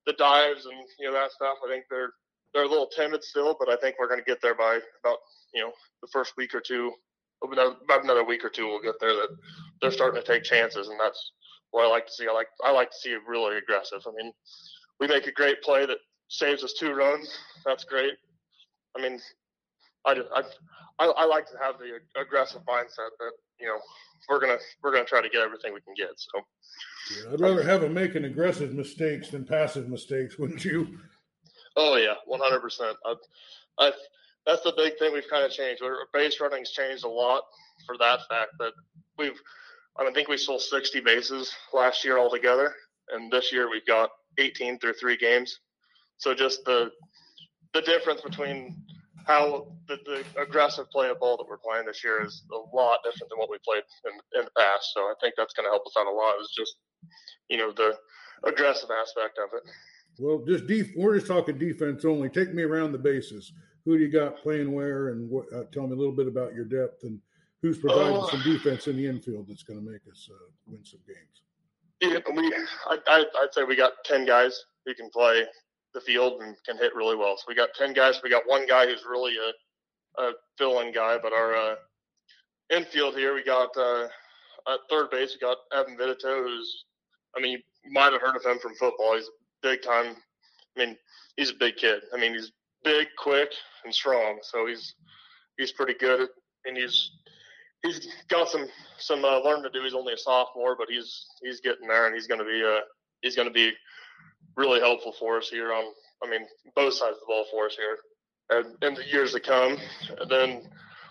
the 0.06 0.14
dives 0.14 0.66
and 0.66 0.78
you 1.00 1.08
know 1.08 1.14
that 1.14 1.32
stuff. 1.32 1.58
I 1.66 1.72
think 1.72 1.86
they're 1.90 2.12
they're 2.54 2.64
a 2.64 2.70
little 2.70 2.88
timid 2.88 3.24
still, 3.24 3.56
but 3.60 3.70
I 3.70 3.78
think 3.78 3.96
we're 3.98 4.08
going 4.08 4.20
to 4.20 4.26
get 4.26 4.42
there 4.42 4.56
by 4.56 4.80
about 5.04 5.18
you 5.54 5.62
know 5.62 5.72
the 6.02 6.08
first 6.12 6.34
week 6.38 6.54
or 6.54 6.62
two. 6.62 6.92
About 7.44 8.04
another 8.06 8.24
week 8.24 8.46
or 8.46 8.50
two, 8.50 8.68
we'll 8.68 8.82
get 8.82 8.96
there. 9.02 9.14
That 9.14 9.28
they're 9.82 9.92
starting 9.92 10.22
to 10.22 10.26
take 10.26 10.44
chances, 10.44 10.88
and 10.88 10.98
that's 10.98 11.34
what 11.72 11.86
I 11.86 11.90
like 11.90 12.06
to 12.06 12.12
see. 12.12 12.28
I 12.30 12.32
like 12.32 12.48
I 12.64 12.72
like 12.72 12.92
to 12.92 12.98
see 12.98 13.10
it 13.10 13.22
really 13.28 13.58
aggressive. 13.58 14.02
I 14.08 14.12
mean, 14.16 14.32
we 15.00 15.08
make 15.08 15.28
a 15.28 15.32
great 15.32 15.62
play 15.62 15.86
that 15.86 15.98
saves 16.30 16.64
us 16.64 16.74
two 16.74 16.94
runs. 16.94 17.30
That's 17.66 17.84
great. 17.84 18.14
I 18.96 19.02
mean, 19.02 19.20
I, 20.06 20.22
I, 21.00 21.06
I 21.06 21.26
like 21.26 21.48
to 21.48 21.58
have 21.62 21.76
the 21.80 22.00
aggressive 22.20 22.62
mindset 22.68 23.12
that 23.20 23.32
you 23.60 23.68
know 23.68 23.80
we're 24.30 24.40
gonna 24.40 24.58
we're 24.82 24.92
gonna 24.92 25.06
try 25.06 25.22
to 25.22 25.30
get 25.30 25.42
everything 25.42 25.74
we 25.74 25.82
can 25.82 25.94
get. 25.96 26.12
So 26.16 26.42
yeah, 27.16 27.34
I'd 27.34 27.40
rather 27.40 27.64
have 27.64 27.82
them 27.82 27.94
making 27.94 28.26
aggressive 28.26 28.74
mistakes 28.74 29.30
than 29.30 29.46
passive 29.46 29.90
mistakes, 29.90 30.38
wouldn't 30.40 30.66
you? 30.66 31.00
Oh 31.76 31.96
yeah, 31.96 32.16
one 32.26 32.40
hundred 32.40 32.62
percent. 32.62 32.98
I, 33.80 33.92
that's 34.46 34.62
the 34.64 34.74
big 34.76 34.98
thing 35.00 35.14
we've 35.14 35.30
kind 35.30 35.46
of 35.46 35.52
changed. 35.52 35.82
Our 35.82 35.96
base 36.14 36.40
running's 36.40 36.72
changed 36.72 37.06
a 37.06 37.10
lot 37.10 37.44
for 37.86 37.98
that 37.98 38.20
fact 38.30 38.52
that 38.60 38.74
we've. 39.18 39.40
I 39.98 40.12
think 40.12 40.28
we 40.28 40.38
sold 40.38 40.62
sixty 40.62 41.00
bases 41.00 41.54
last 41.72 42.04
year 42.04 42.18
altogether, 42.18 42.74
and 43.12 43.32
this 43.32 43.52
year 43.52 43.70
we've 43.70 43.86
got 43.86 44.10
eighteen 44.38 44.80
through 44.80 44.94
three 44.94 45.18
games. 45.18 45.60
So 46.18 46.34
just 46.34 46.66
the 46.66 46.92
the 47.74 47.82
difference 47.82 48.22
between 48.22 48.83
how 49.26 49.68
the, 49.88 49.98
the 50.06 50.42
aggressive 50.42 50.90
play 50.92 51.10
of 51.10 51.20
ball 51.20 51.38
that 51.38 51.48
we're 51.48 51.58
playing 51.58 51.86
this 51.86 52.04
year 52.04 52.24
is 52.24 52.44
a 52.52 52.76
lot 52.76 53.00
different 53.04 53.30
than 53.30 53.40
what 53.40 53.50
we 53.50 53.58
played 53.66 53.84
in, 54.06 54.40
in 54.40 54.46
the 54.46 54.52
past. 54.58 54.92
So 54.94 55.02
I 55.02 55.14
think 55.22 55.36
that's 55.38 55.54
going 55.54 55.66
to 55.66 55.72
help 55.72 55.86
us 55.86 55.94
out 55.98 56.08
a 56.08 56.12
lot. 56.12 56.36
Is 56.42 56.54
just 56.56 56.76
you 57.50 57.58
know 57.58 57.72
the 57.72 57.96
aggressive 58.44 58.90
aspect 58.92 59.40
of 59.40 59.50
it. 59.56 59.64
Well, 60.20 60.44
just 60.46 60.68
def- 60.68 60.96
we're 60.96 61.16
just 61.16 61.28
talking 61.28 61.58
defense 61.58 62.06
only. 62.06 62.30
Take 62.30 62.54
me 62.54 62.64
around 62.64 62.92
the 62.92 63.00
bases. 63.00 63.54
Who 63.86 63.98
do 63.98 64.04
you 64.04 64.12
got 64.12 64.38
playing 64.38 64.72
where, 64.72 65.10
and 65.10 65.30
what, 65.30 65.46
uh, 65.54 65.64
tell 65.74 65.88
me 65.88 65.94
a 65.94 65.98
little 65.98 66.16
bit 66.16 66.28
about 66.28 66.54
your 66.54 66.66
depth 66.66 67.04
and 67.04 67.20
who's 67.62 67.78
providing 67.78 68.18
uh, 68.18 68.28
some 68.28 68.42
defense 68.44 68.88
in 68.88 68.96
the 68.96 69.06
infield 69.08 69.48
that's 69.48 69.64
going 69.64 69.84
to 69.84 69.92
make 69.92 70.02
us 70.10 70.30
uh, 70.32 70.52
win 70.68 70.86
some 70.86 71.00
games. 71.08 71.42
Yeah, 72.02 72.20
we. 72.34 72.54
I, 72.88 72.98
I'd 73.08 73.54
say 73.54 73.64
we 73.64 73.76
got 73.76 73.94
ten 74.06 74.26
guys 74.26 74.66
who 74.86 74.94
can 74.94 75.10
play 75.10 75.46
the 75.94 76.02
field 76.02 76.42
and 76.42 76.56
can 76.66 76.78
hit 76.78 76.96
really 76.96 77.16
well. 77.16 77.36
So 77.38 77.44
we 77.48 77.56
got 77.56 77.70
10 77.78 77.94
guys. 77.94 78.20
We 78.24 78.30
got 78.30 78.44
one 78.48 78.66
guy 78.68 78.86
who's 78.86 79.06
really 79.10 79.34
a, 79.38 80.22
a 80.22 80.32
fill-in 80.58 80.94
guy, 80.94 81.18
but 81.22 81.34
our 81.34 81.56
uh, 81.56 81.76
infield 82.76 83.16
here, 83.16 83.34
we 83.34 83.44
got 83.44 83.76
uh, 83.78 84.08
at 84.68 84.80
third 84.90 85.10
base, 85.12 85.36
we 85.36 85.46
got 85.46 85.58
Evan 85.74 85.98
Vidito, 85.98 86.44
who's, 86.44 86.86
I 87.38 87.42
mean, 87.42 87.62
you 87.84 87.92
might 87.92 88.14
have 88.14 88.22
heard 88.22 88.36
of 88.36 88.44
him 88.44 88.60
from 88.60 88.76
football. 88.76 89.16
He's 89.16 89.30
big 89.62 89.82
time. 89.82 90.16
I 90.76 90.80
mean, 90.86 90.98
he's 91.38 91.52
a 91.52 91.56
big 91.60 91.78
kid. 91.78 92.02
I 92.14 92.18
mean, 92.18 92.34
he's 92.34 92.52
big, 92.84 93.08
quick, 93.18 93.50
and 93.86 93.94
strong. 93.94 94.40
So 94.42 94.66
he's 94.68 94.96
he's 95.58 95.72
pretty 95.72 95.96
good, 96.00 96.30
and 96.66 96.78
he's 96.78 97.12
he's 97.84 98.08
got 98.30 98.50
some 98.50 98.68
some 98.98 99.26
uh, 99.26 99.40
learning 99.40 99.64
to 99.64 99.70
do. 99.70 99.84
He's 99.84 99.94
only 99.94 100.14
a 100.14 100.18
sophomore, 100.18 100.76
but 100.78 100.88
he's 100.90 101.26
he's 101.42 101.60
getting 101.62 101.88
there, 101.88 102.08
and 102.08 102.16
he's 102.16 102.28
going 102.28 102.40
to 102.40 102.46
be 102.46 102.64
uh 102.64 102.82
he's 103.22 103.36
going 103.36 103.48
to 103.48 103.54
be 103.54 103.72
really 104.56 104.80
helpful 104.80 105.14
for 105.20 105.38
us 105.38 105.50
here 105.50 105.74
on, 105.74 105.84
I 106.24 106.30
mean, 106.30 106.42
both 106.76 106.94
sides 106.94 107.16
of 107.16 107.20
the 107.22 107.26
ball 107.28 107.46
for 107.52 107.66
us 107.68 107.76
here 107.76 107.98
and 108.50 108.66
in 108.84 108.94
the 108.96 109.06
years 109.06 109.34
to 109.34 109.40
come. 109.40 109.78
And 110.20 110.30
then 110.30 110.62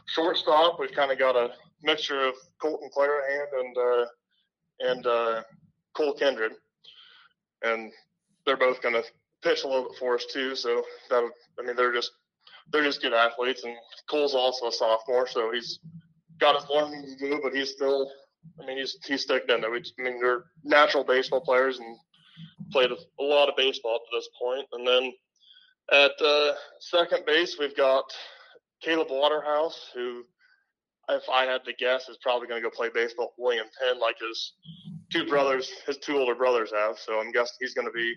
shortstop, 0.07 0.79
we've 0.79 0.93
kind 0.93 1.13
of 1.13 1.19
got 1.19 1.37
a 1.37 1.51
mixture 1.83 2.27
of 2.27 2.35
Colton 2.61 2.91
Clarahan 2.97 3.47
and 3.61 3.77
uh, 3.79 4.07
and 4.81 5.07
uh, 5.07 5.43
Cole 5.95 6.15
Kindred, 6.15 6.53
and 7.63 7.93
they're 8.45 8.57
both 8.57 8.83
going 8.83 8.95
to 8.95 9.05
pitch 9.43 9.65
a 9.65 9.69
little 9.69 9.85
bit 9.85 9.99
for 9.99 10.15
us 10.15 10.27
too. 10.33 10.55
So 10.55 10.83
that 11.11 11.29
I 11.59 11.63
mean, 11.63 11.77
they're 11.77 11.95
just 11.95 12.13
they're 12.73 12.85
just 12.85 13.03
good 13.03 13.13
athletes, 13.15 13.65
and 13.65 13.75
Cole's 14.09 14.35
also 14.35 14.67
a 14.67 14.73
sophomore, 14.73 15.27
so 15.27 15.53
he's 15.53 15.79
got 16.41 16.61
his 16.61 16.69
learning 16.71 17.05
to 17.07 17.17
do, 17.17 17.41
but 17.43 17.55
he's 17.55 17.71
still. 17.71 18.11
I 18.61 18.67
mean, 18.67 18.79
he's 18.79 18.99
he's 19.07 19.23
sticking 19.23 19.55
in 19.55 19.61
there. 19.61 19.71
We, 19.71 19.85
I 20.01 20.03
mean, 20.03 20.21
they're 20.21 20.45
natural 20.65 21.05
baseball 21.05 21.43
players, 21.43 21.79
and 21.79 21.97
played 22.73 22.91
a 22.91 23.23
lot 23.23 23.49
of 23.49 23.57
baseball 23.57 23.97
up 23.97 24.03
to 24.11 24.17
this 24.17 24.29
point. 24.41 24.67
And 24.73 24.87
then 24.87 25.13
at 25.93 26.13
uh, 26.25 26.53
second 26.81 27.25
base, 27.27 27.57
we've 27.59 27.77
got 27.77 28.05
Caleb 28.83 29.09
Waterhouse, 29.11 29.91
who, 29.95 30.25
if 31.09 31.23
I 31.33 31.45
had 31.45 31.65
to 31.65 31.73
guess, 31.75 32.09
is 32.09 32.19
probably 32.23 32.49
going 32.49 32.63
to 32.63 32.69
go 32.69 32.75
play 32.75 32.89
baseball 32.93 33.35
William 33.39 33.67
Penn, 33.81 34.01
like 34.01 34.17
his 34.19 34.55
two 35.13 35.27
brothers, 35.27 35.71
his 35.87 35.99
two 35.99 36.17
older 36.17 36.35
brothers 36.35 36.73
have. 36.73 36.99
So 36.99 37.21
I'm 37.21 37.33
guessing 37.33 37.57
he's 37.61 37.75
going 37.75 37.87
to 37.87 37.93
be 37.93 38.15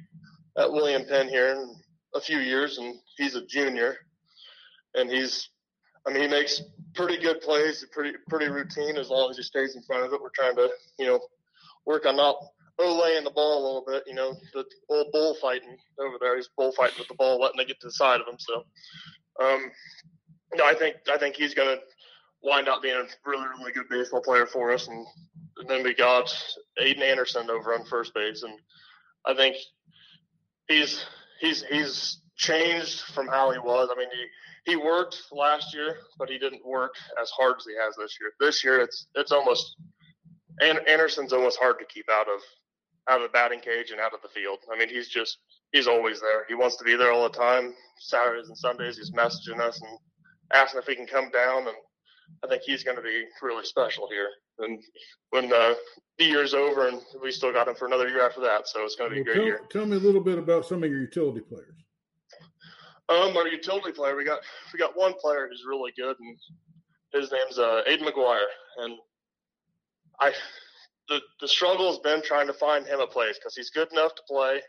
at 0.58 0.72
William 0.72 1.04
Penn 1.06 1.28
here 1.28 1.50
in 1.50 1.76
a 2.16 2.22
few 2.22 2.38
years, 2.40 2.78
and 2.78 2.96
he's 3.18 3.36
a 3.36 3.46
junior, 3.46 3.98
and 4.94 5.10
he's, 5.10 5.50
I 6.08 6.14
mean, 6.14 6.24
he 6.24 6.28
makes 6.30 6.62
pretty 6.94 7.18
good 7.22 7.42
plays, 7.42 7.86
pretty 7.92 8.18
pretty 8.30 8.48
routine 8.48 8.96
as 8.96 9.10
long 9.10 9.30
as 9.30 9.38
he 9.38 9.44
stays 9.44 9.76
in 9.76 9.84
front 9.84 10.06
of 10.06 10.14
it. 10.14 10.22
We're 10.22 10.30
trying 10.34 10.56
to, 10.56 10.70
you 10.98 11.08
know, 11.08 11.20
work 11.86 12.06
on 12.06 12.16
not 12.16 12.38
laying 12.80 13.24
the 13.24 13.32
ball 13.32 13.58
a 13.58 13.66
little 13.66 13.86
bit. 13.88 14.04
You 14.08 14.16
know, 14.16 14.36
the 14.54 14.66
old 14.90 15.08
bullfighting 15.12 15.78
over 16.00 16.18
there. 16.20 16.36
He's 16.36 16.50
bullfighting 16.58 16.98
with 17.00 17.08
the 17.08 17.16
ball, 17.16 17.40
letting 17.40 17.60
it 17.60 17.68
get 17.68 17.80
to 17.82 17.88
the 17.88 17.92
side 17.92 18.22
of 18.22 18.28
him. 18.28 18.38
So, 18.40 18.64
um, 19.44 19.72
no, 20.56 20.66
I 20.66 20.74
think 20.74 20.98
I 21.12 21.18
think 21.18 21.36
he's 21.36 21.54
going 21.54 21.78
to 21.78 21.82
wind 22.44 22.68
up 22.68 22.82
being 22.82 22.96
a 22.96 23.30
really 23.30 23.48
really 23.60 23.72
good 23.72 23.90
baseball 23.90 24.22
player 24.22 24.46
for 24.46 24.72
us. 24.72 24.88
And, 24.88 25.06
and 25.58 25.70
then 25.70 25.84
we 25.84 25.94
got 25.94 26.28
Aiden 26.82 27.02
Anderson 27.02 27.50
over 27.50 27.74
on 27.74 27.86
first 27.86 28.14
base, 28.14 28.44
and 28.44 28.58
I 29.26 29.34
think 29.34 29.56
he's 30.68 31.06
he's 31.40 31.64
he's 31.64 32.22
changed 32.38 33.02
from 33.14 33.28
how 33.28 33.52
he 33.52 33.60
was. 33.60 33.90
I 33.92 33.98
mean, 33.98 34.10
he 34.12 34.72
he 34.72 34.76
worked 34.76 35.22
last 35.32 35.74
year, 35.74 35.98
but 36.18 36.30
he 36.30 36.38
didn't 36.38 36.66
work 36.66 36.96
as 37.22 37.30
hard 37.30 37.56
as 37.58 37.66
he 37.66 37.74
has 37.82 37.96
this 37.96 38.18
year. 38.20 38.32
This 38.40 38.64
year, 38.64 38.80
it's 38.80 39.08
it's 39.16 39.32
almost 39.32 39.78
Anderson's 40.62 41.34
almost 41.34 41.60
hard 41.60 41.80
to 41.80 41.86
keep 41.86 42.06
out 42.12 42.28
of 42.28 42.42
out 43.10 43.22
of 43.22 43.24
the 43.24 43.34
batting 43.34 43.60
cage 43.60 43.92
and 43.92 44.00
out 44.00 44.14
of 44.14 44.22
the 44.22 44.30
field. 44.30 44.60
I 44.72 44.78
mean, 44.78 44.90
he's 44.90 45.08
just 45.08 45.38
he's 45.72 45.88
always 45.88 46.22
there. 46.22 46.46
He 46.48 46.56
wants 46.56 46.78
to 46.78 46.84
be 46.84 46.96
there 46.96 47.12
all 47.12 47.24
the 47.24 47.38
time. 47.38 47.74
Saturdays 48.00 48.48
and 48.48 48.58
Sundays, 48.58 48.98
he's 48.98 49.12
messaging 49.12 49.60
us 49.60 49.80
and 49.82 49.98
asking 50.54 50.82
if 50.82 50.88
he 50.88 50.96
can 50.96 51.08
come 51.08 51.30
down. 51.32 51.68
And 51.68 51.78
I 52.44 52.48
think 52.48 52.64
he's 52.64 52.84
going 52.84 52.98
to 52.98 53.04
be 53.04 53.24
really 53.42 53.66
special 53.66 54.08
here. 54.10 54.30
And 54.60 54.82
when 55.30 55.52
uh, 55.52 55.74
the 56.18 56.26
year's 56.26 56.54
over, 56.54 56.88
and 56.88 57.02
we 57.22 57.32
still 57.32 57.52
got 57.52 57.68
him 57.68 57.76
for 57.76 57.88
another 57.88 58.08
year 58.08 58.26
after 58.26 58.42
that, 58.42 58.68
so 58.68 58.84
it's 58.84 58.96
going 58.96 59.12
to 59.12 59.16
be 59.16 59.22
well, 59.22 59.32
a 59.32 59.34
great 59.34 59.36
tell, 59.36 59.46
year. 59.46 59.62
Tell 59.70 59.86
me 59.86 59.98
a 59.98 60.00
little 60.00 60.22
bit 60.22 60.38
about 60.38 60.66
some 60.66 60.84
of 60.84 60.90
your 60.90 61.02
utility 61.02 61.42
players. 61.42 61.76
Um, 63.08 63.38
our 63.38 63.48
utility 63.48 63.92
player, 63.92 64.16
we 64.16 64.26
got 64.26 64.40
we 64.74 64.80
got 64.80 64.98
one 64.98 65.14
player 65.14 65.48
who's 65.48 65.64
really 65.68 65.92
good, 65.96 66.16
and 66.20 66.38
his 67.14 67.32
name's 67.32 67.60
uh, 67.60 67.82
Aiden 67.88 68.02
McGuire, 68.02 68.40
and 68.78 68.98
I 70.20 70.32
the 71.08 71.22
the 71.42 71.48
struggle 71.48 71.88
has 71.92 72.00
been 72.00 72.22
trying 72.24 72.48
to 72.48 72.54
find 72.54 72.86
him 72.86 73.00
a 73.00 73.08
place 73.08 73.38
because 73.38 73.56
he's 73.56 73.70
good 73.70 73.92
enough 73.92 74.16
to 74.16 74.22
play, 74.28 74.62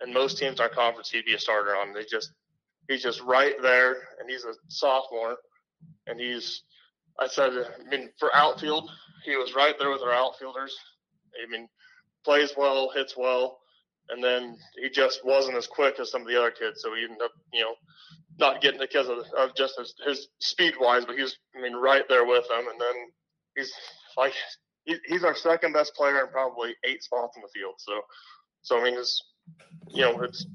and 0.00 0.12
most 0.12 0.38
teams 0.38 0.58
in 0.58 0.62
our 0.62 0.68
conference 0.68 1.10
he'd 1.10 1.24
be 1.24 1.34
a 1.34 1.38
starter 1.38 1.76
on. 1.76 1.92
They 1.92 2.04
just 2.04 2.32
he's 2.88 3.02
just 3.02 3.20
right 3.22 3.54
there, 3.62 3.96
and 4.18 4.28
he's 4.28 4.44
a 4.44 4.54
sophomore, 4.68 5.36
and 6.06 6.18
he's 6.18 6.62
I 7.18 7.28
said 7.28 7.52
I 7.52 7.88
mean 7.90 8.10
for 8.18 8.34
outfield 8.34 8.90
he 9.24 9.36
was 9.36 9.54
right 9.54 9.74
there 9.78 9.90
with 9.90 10.02
our 10.02 10.12
outfielders. 10.12 10.76
I 11.42 11.50
mean 11.50 11.68
plays 12.24 12.52
well, 12.56 12.90
hits 12.94 13.16
well, 13.16 13.58
and 14.08 14.22
then 14.22 14.56
he 14.80 14.88
just 14.88 15.24
wasn't 15.24 15.56
as 15.56 15.66
quick 15.66 15.98
as 16.00 16.10
some 16.10 16.22
of 16.22 16.28
the 16.28 16.38
other 16.38 16.50
kids, 16.50 16.80
so 16.82 16.94
he 16.94 17.02
ended 17.02 17.22
up 17.22 17.32
you 17.52 17.62
know 17.62 17.74
not 18.38 18.62
getting 18.62 18.80
it 18.80 18.90
because 18.90 19.08
of, 19.08 19.18
of 19.36 19.54
just 19.54 19.78
his, 19.78 19.94
his 20.06 20.28
speed 20.38 20.74
wise, 20.80 21.04
but 21.04 21.16
he 21.16 21.22
was 21.22 21.36
I 21.56 21.60
mean 21.60 21.74
right 21.74 22.04
there 22.08 22.24
with 22.24 22.48
them, 22.48 22.66
and 22.70 22.80
then 22.80 22.94
he's 23.56 23.72
like 24.16 24.32
he's 24.84 25.24
our 25.24 25.34
second 25.34 25.72
best 25.72 25.94
player 25.94 26.20
in 26.20 26.28
probably 26.28 26.74
eight 26.84 27.02
spots 27.02 27.36
in 27.36 27.42
the 27.42 27.48
field. 27.54 27.74
So, 27.78 28.00
so 28.62 28.80
I 28.80 28.84
mean, 28.84 28.98
it's 28.98 29.22
you 29.88 30.02
know, 30.02 30.20
it's 30.22 30.46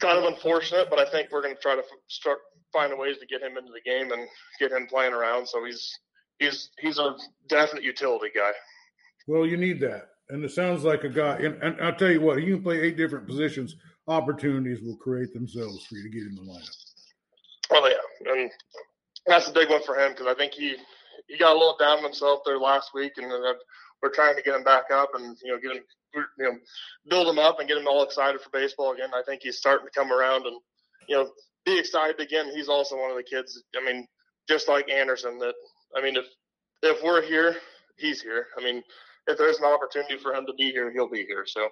kind 0.00 0.18
of 0.18 0.24
unfortunate, 0.24 0.88
but 0.90 0.98
I 0.98 1.10
think 1.10 1.30
we're 1.30 1.42
going 1.42 1.54
to 1.54 1.60
try 1.60 1.74
to 1.74 1.82
start 2.08 2.38
finding 2.72 2.98
ways 2.98 3.18
to 3.18 3.26
get 3.26 3.42
him 3.42 3.56
into 3.56 3.72
the 3.72 3.80
game 3.88 4.12
and 4.12 4.28
get 4.60 4.72
him 4.72 4.86
playing 4.86 5.12
around. 5.12 5.48
So 5.48 5.64
he's 5.64 5.98
he's 6.38 6.70
he's 6.78 6.98
a 6.98 7.16
definite 7.48 7.84
utility 7.84 8.28
guy. 8.34 8.52
Well, 9.26 9.46
you 9.46 9.56
need 9.56 9.80
that, 9.80 10.08
and 10.28 10.44
it 10.44 10.50
sounds 10.50 10.84
like 10.84 11.04
a 11.04 11.08
guy. 11.08 11.36
And, 11.36 11.62
and 11.62 11.80
I'll 11.80 11.94
tell 11.94 12.10
you 12.10 12.20
what, 12.20 12.42
you 12.42 12.54
can 12.54 12.62
play 12.62 12.80
eight 12.80 12.96
different 12.96 13.26
positions. 13.26 13.76
Opportunities 14.08 14.80
will 14.82 14.96
create 14.96 15.32
themselves 15.34 15.84
for 15.86 15.96
you 15.96 16.04
to 16.04 16.10
get 16.10 16.26
in 16.26 16.34
the 16.36 16.42
lineup. 16.42 16.76
Oh 17.72 17.88
yeah, 17.88 18.32
and 18.32 18.50
that's 19.26 19.48
a 19.48 19.52
big 19.52 19.68
one 19.68 19.82
for 19.82 19.98
him 19.98 20.12
because 20.12 20.28
I 20.28 20.34
think 20.34 20.52
he 20.52 20.76
he 21.28 21.38
got 21.38 21.54
a 21.54 21.58
little 21.58 21.76
down 21.78 21.98
on 21.98 22.04
himself 22.04 22.40
there 22.44 22.58
last 22.58 22.90
week, 22.94 23.12
and 23.16 23.30
we're 24.02 24.12
trying 24.14 24.36
to 24.36 24.42
get 24.42 24.54
him 24.54 24.64
back 24.64 24.84
up 24.92 25.10
and 25.14 25.36
you 25.42 25.52
know 25.52 25.58
get 25.58 25.76
him 25.76 25.82
you 26.14 26.44
know 26.44 26.58
build 27.08 27.28
him 27.28 27.38
up 27.38 27.58
and 27.58 27.68
get 27.68 27.78
him 27.78 27.86
all 27.86 28.02
excited 28.02 28.40
for 28.40 28.50
baseball 28.50 28.92
again. 28.92 29.10
I 29.14 29.22
think 29.26 29.42
he's 29.42 29.58
starting 29.58 29.86
to 29.86 29.92
come 29.98 30.12
around 30.12 30.46
and 30.46 30.60
you 31.08 31.16
know 31.16 31.30
be 31.64 31.78
excited 31.78 32.20
again. 32.20 32.50
He's 32.54 32.68
also 32.68 32.96
one 32.96 33.10
of 33.10 33.16
the 33.16 33.22
kids. 33.22 33.62
I 33.76 33.84
mean, 33.84 34.06
just 34.48 34.68
like 34.68 34.90
Anderson. 34.90 35.38
That 35.38 35.54
I 35.96 36.02
mean, 36.02 36.16
if 36.16 36.26
if 36.82 37.02
we're 37.02 37.22
here, 37.22 37.56
he's 37.96 38.22
here. 38.22 38.46
I 38.58 38.62
mean, 38.62 38.82
if 39.26 39.38
there's 39.38 39.58
an 39.58 39.64
opportunity 39.64 40.16
for 40.18 40.32
him 40.32 40.46
to 40.46 40.54
be 40.54 40.70
here, 40.70 40.92
he'll 40.92 41.10
be 41.10 41.24
here. 41.26 41.44
So 41.46 41.68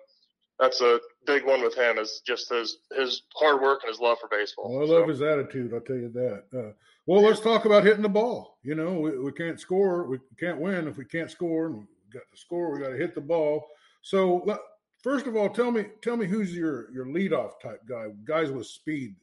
that's 0.59 0.81
a 0.81 1.01
big 1.27 1.45
one 1.45 1.63
with 1.63 1.75
him 1.75 1.99
is 1.99 2.23
just 2.27 2.51
his 2.51 2.79
his 2.97 3.23
hard 3.35 3.61
work 3.61 3.81
and 3.83 3.91
his 3.91 4.01
love 4.01 4.19
for 4.21 4.29
baseball. 4.29 4.73
Well, 4.73 4.83
I 4.83 4.93
love 4.93 5.05
so. 5.05 5.11
his 5.11 5.23
attitude. 5.23 5.73
I'll 5.75 5.81
tell 5.81 5.97
you 5.97 6.11
that. 6.11 6.45
Uh, 6.57 6.73
well, 7.07 7.23
let's 7.23 7.41
talk 7.41 7.65
about 7.65 7.85
hitting 7.85 8.03
the 8.03 8.09
ball. 8.09 8.59
You 8.63 8.75
know, 8.75 8.95
we, 8.95 9.19
we 9.19 9.33
can't 9.33 9.61
score, 9.61 10.05
we 10.05 10.19
can't 10.39 10.59
win 10.59 10.89
if 10.89 10.97
we 10.97 11.05
can't 11.05 11.31
score, 11.31 11.67
and 11.67 11.77
we 11.77 11.85
got 12.13 12.23
to 12.31 12.37
score. 12.37 12.73
We 12.73 12.81
got 12.81 12.91
to 12.91 12.97
hit 12.97 13.15
the 13.15 13.21
ball. 13.21 13.67
So, 14.03 14.59
first 15.03 15.27
of 15.27 15.37
all, 15.37 15.49
tell 15.49 15.71
me 15.71 15.87
tell 16.03 16.17
me 16.17 16.27
who's 16.27 16.55
your 16.55 16.91
your 16.93 17.07
leadoff 17.07 17.61
type 17.63 17.81
guy, 17.89 18.07
guys 18.25 18.51
with 18.51 18.67
speed. 18.67 19.17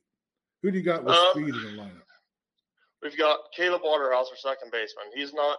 Who 0.62 0.72
do 0.72 0.78
you 0.78 0.84
got 0.84 1.04
with 1.04 1.16
um, 1.16 1.28
speed 1.32 1.56
in 1.56 1.62
the 1.62 1.82
lineup? 1.82 2.02
We've 3.02 3.18
got 3.18 3.40
Caleb 3.56 3.82
Waterhouse, 3.84 4.30
our 4.30 4.38
second 4.38 4.72
baseman. 4.72 5.06
He's 5.16 5.34
not. 5.34 5.58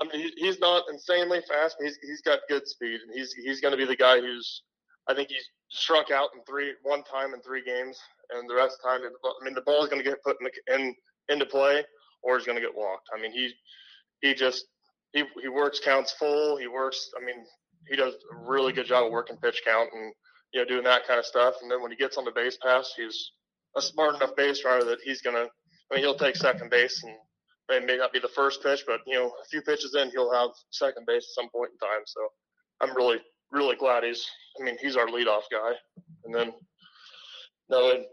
I 0.00 0.04
mean, 0.04 0.30
he's 0.36 0.60
not 0.60 0.84
insanely 0.90 1.40
fast, 1.48 1.76
but 1.78 1.86
he's 1.86 1.98
he's 2.02 2.22
got 2.22 2.40
good 2.48 2.66
speed, 2.66 3.00
and 3.00 3.12
he's 3.14 3.32
he's 3.34 3.60
going 3.60 3.72
to 3.72 3.78
be 3.78 3.84
the 3.84 3.96
guy 3.96 4.20
who's. 4.20 4.62
I 5.06 5.14
think 5.14 5.28
he's 5.30 5.48
struck 5.70 6.10
out 6.10 6.30
in 6.34 6.42
three 6.44 6.74
one 6.82 7.02
time 7.04 7.34
in 7.34 7.40
three 7.42 7.64
games, 7.64 7.98
and 8.30 8.48
the 8.48 8.54
rest 8.54 8.76
of 8.76 8.82
the 8.82 9.06
time, 9.06 9.12
I 9.24 9.44
mean, 9.44 9.54
the 9.54 9.62
ball 9.62 9.82
is 9.82 9.88
going 9.88 10.02
to 10.02 10.08
get 10.08 10.22
put 10.22 10.36
in, 10.40 10.46
the, 10.46 10.74
in 10.74 10.94
into 11.28 11.46
play, 11.46 11.84
or 12.22 12.36
he's 12.36 12.46
going 12.46 12.56
to 12.56 12.64
get 12.66 12.76
walked. 12.76 13.08
I 13.16 13.20
mean, 13.20 13.32
he 13.32 13.52
he 14.20 14.34
just 14.34 14.66
he 15.12 15.24
he 15.40 15.48
works 15.48 15.80
counts 15.80 16.12
full. 16.12 16.56
He 16.56 16.66
works. 16.66 17.10
I 17.20 17.24
mean, 17.24 17.44
he 17.88 17.96
does 17.96 18.14
a 18.14 18.48
really 18.48 18.72
good 18.72 18.86
job 18.86 19.06
of 19.06 19.12
working 19.12 19.36
pitch 19.36 19.62
count 19.64 19.90
and 19.92 20.12
you 20.52 20.60
know 20.60 20.66
doing 20.66 20.84
that 20.84 21.06
kind 21.06 21.18
of 21.18 21.26
stuff. 21.26 21.54
And 21.62 21.70
then 21.70 21.82
when 21.82 21.90
he 21.90 21.96
gets 21.96 22.16
on 22.16 22.24
the 22.24 22.32
base 22.32 22.58
pass, 22.62 22.92
he's 22.96 23.32
a 23.76 23.82
smart 23.82 24.16
enough 24.16 24.34
base 24.36 24.64
runner 24.64 24.84
that 24.84 24.98
he's 25.04 25.22
going 25.22 25.36
to 25.36 25.48
I 25.90 25.94
mean, 25.94 26.04
he'll 26.04 26.16
take 26.16 26.36
second 26.36 26.70
base, 26.70 27.02
and 27.02 27.14
it 27.70 27.86
may 27.86 27.96
not 27.96 28.12
be 28.12 28.18
the 28.18 28.28
first 28.28 28.62
pitch, 28.62 28.84
but 28.86 29.00
you 29.06 29.14
know, 29.14 29.28
a 29.28 29.44
few 29.50 29.62
pitches 29.62 29.94
in, 29.94 30.10
he'll 30.10 30.32
have 30.32 30.50
second 30.70 31.06
base 31.06 31.24
at 31.24 31.42
some 31.42 31.48
point 31.50 31.70
in 31.72 31.78
time. 31.78 32.02
So 32.06 32.20
I'm 32.80 32.94
really, 32.94 33.18
really 33.50 33.76
glad 33.76 34.04
he's. 34.04 34.26
I 34.60 34.64
mean, 34.64 34.76
he's 34.80 34.96
our 34.96 35.06
leadoff 35.06 35.42
guy, 35.50 35.72
and 36.24 36.34
then 36.34 36.52
no, 37.70 38.04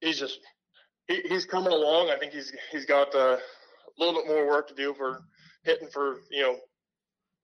he's 0.00 0.18
just 0.18 0.38
he, 1.08 1.22
he's 1.28 1.44
coming 1.44 1.72
along. 1.72 2.10
I 2.10 2.18
think 2.18 2.32
he's 2.32 2.52
he's 2.70 2.84
got 2.84 3.14
uh, 3.14 3.36
a 3.38 3.98
little 3.98 4.20
bit 4.20 4.28
more 4.28 4.46
work 4.46 4.68
to 4.68 4.74
do 4.74 4.94
for 4.94 5.22
hitting 5.64 5.88
for 5.88 6.20
you 6.30 6.42
know 6.42 6.56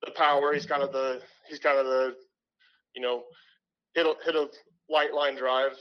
the 0.05 0.13
power. 0.13 0.53
He's 0.53 0.67
kind 0.67 0.83
of 0.83 0.93
the 0.93 1.21
he's 1.49 1.59
kind 1.59 1.79
of 1.79 1.87
the 1.87 2.15
you 2.95 3.03
know 3.03 3.25
hit 3.95 4.07
a, 4.07 4.15
hit 4.25 4.37
a 4.37 4.49
light 4.89 5.13
line 5.13 5.37
drive 5.37 5.73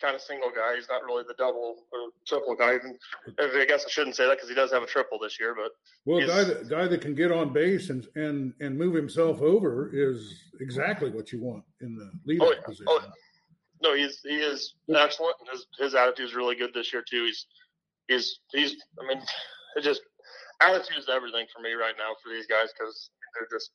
kind 0.00 0.14
of 0.14 0.22
single 0.22 0.50
guy. 0.50 0.76
He's 0.76 0.88
not 0.88 1.04
really 1.04 1.24
the 1.26 1.34
double 1.34 1.76
or 1.92 2.10
triple 2.26 2.54
guy. 2.54 2.74
Even, 2.74 2.96
I 3.38 3.64
guess 3.66 3.84
I 3.86 3.90
shouldn't 3.90 4.16
say 4.16 4.26
that 4.26 4.36
because 4.36 4.48
he 4.48 4.54
does 4.54 4.72
have 4.72 4.82
a 4.82 4.86
triple 4.86 5.18
this 5.18 5.38
year. 5.38 5.54
But 5.54 5.72
well, 6.04 6.26
guy 6.26 6.44
that 6.44 6.68
guy 6.68 6.86
that 6.88 7.00
can 7.00 7.14
get 7.14 7.30
on 7.30 7.52
base 7.52 7.90
and 7.90 8.06
and 8.14 8.54
and 8.60 8.78
move 8.78 8.94
himself 8.94 9.40
over 9.40 9.90
is 9.92 10.34
exactly 10.60 11.10
what 11.10 11.32
you 11.32 11.42
want 11.42 11.64
in 11.80 11.94
the 11.96 12.10
leader 12.24 12.44
oh, 12.44 12.52
yeah. 12.52 12.64
position. 12.64 12.86
Oh, 12.88 13.00
no, 13.82 13.94
he's 13.94 14.20
he 14.22 14.36
is 14.36 14.74
excellent. 14.94 15.36
His 15.50 15.66
his 15.78 15.94
attitude 15.94 16.26
is 16.26 16.34
really 16.34 16.54
good 16.54 16.74
this 16.74 16.92
year 16.92 17.04
too. 17.08 17.24
He's 17.24 17.46
he's 18.08 18.38
he's. 18.52 18.76
I 19.00 19.06
mean, 19.06 19.22
it 19.76 19.82
just 19.82 20.02
attitude 20.60 20.98
is 20.98 21.08
everything 21.08 21.46
for 21.54 21.62
me 21.62 21.72
right 21.72 21.94
now 21.96 22.14
for 22.22 22.30
these 22.30 22.46
guys 22.46 22.68
because 22.78 23.10
they're 23.34 23.48
just 23.50 23.70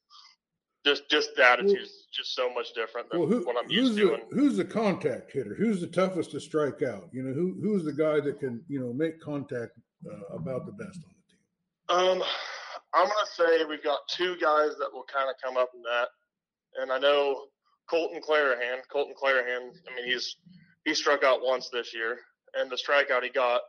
just 0.86 1.10
just 1.10 1.36
the 1.36 1.44
attitude 1.44 1.82
is 1.82 2.08
just 2.14 2.36
so 2.36 2.54
much 2.54 2.74
different 2.74 3.10
than 3.10 3.20
well, 3.20 3.30
who, 3.30 3.46
what 3.46 3.56
I'm 3.62 3.70
used 3.70 3.98
to. 3.98 4.18
The, 4.30 4.36
who's 4.36 4.58
the 4.58 4.66
contact 4.66 5.32
hitter? 5.32 5.56
Who's 5.56 5.82
the 5.82 5.88
toughest 5.88 6.32
to 6.32 6.40
strike 6.40 6.84
out? 6.84 7.10
You 7.12 7.24
know, 7.24 7.34
who 7.34 7.58
who's 7.62 7.84
the 7.84 7.94
guy 7.94 8.20
that 8.20 8.40
can 8.40 8.64
you 8.68 8.80
know 8.80 8.94
make 8.94 9.20
contact 9.20 9.72
uh, 10.08 10.36
about 10.36 10.66
the 10.66 10.74
best 10.74 11.00
on 11.04 11.14
the 11.90 11.98
team? 12.04 12.12
Um, 12.22 12.24
I'm 12.94 13.08
gonna 13.08 13.28
say 13.36 13.66
we've 13.66 13.84
got 13.84 14.00
two 14.08 14.38
guys 14.38 14.76
that 14.80 14.90
will 14.94 15.06
kind 15.12 15.30
of 15.30 15.36
come 15.44 15.58
up 15.58 15.72
in 15.74 15.82
that, 15.82 16.10
and 16.82 16.92
I 16.92 17.00
know 17.00 17.46
Colton 17.90 18.22
Clarahan. 18.22 18.82
Colton 18.92 19.16
Clarahan. 19.22 19.72
I 19.90 19.96
mean, 19.96 20.06
he's 20.06 20.36
he 20.84 20.94
struck 20.94 21.24
out 21.24 21.40
once 21.42 21.70
this 21.70 21.94
year, 21.94 22.20
and 22.54 22.72
the 22.72 22.78
strikeout 22.78 23.24
he 23.24 23.30
got 23.30 23.62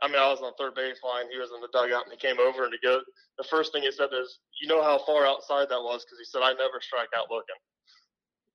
I 0.00 0.06
mean, 0.06 0.16
I 0.16 0.30
was 0.30 0.40
on 0.40 0.52
third 0.54 0.76
baseline. 0.76 1.26
He 1.30 1.38
was 1.38 1.50
in 1.50 1.60
the 1.60 1.68
dugout, 1.72 2.04
and 2.04 2.12
he 2.12 2.18
came 2.18 2.38
over 2.38 2.64
and 2.64 2.72
he 2.72 2.78
go. 2.86 3.00
The 3.36 3.44
first 3.44 3.72
thing 3.72 3.82
he 3.82 3.90
said 3.90 4.10
is, 4.12 4.38
"You 4.60 4.68
know 4.68 4.82
how 4.82 4.98
far 4.98 5.26
outside 5.26 5.68
that 5.70 5.82
was?" 5.82 6.04
Because 6.04 6.18
he 6.18 6.24
said, 6.24 6.42
"I 6.42 6.52
never 6.52 6.80
strike 6.80 7.08
out 7.16 7.30
looking." 7.30 7.56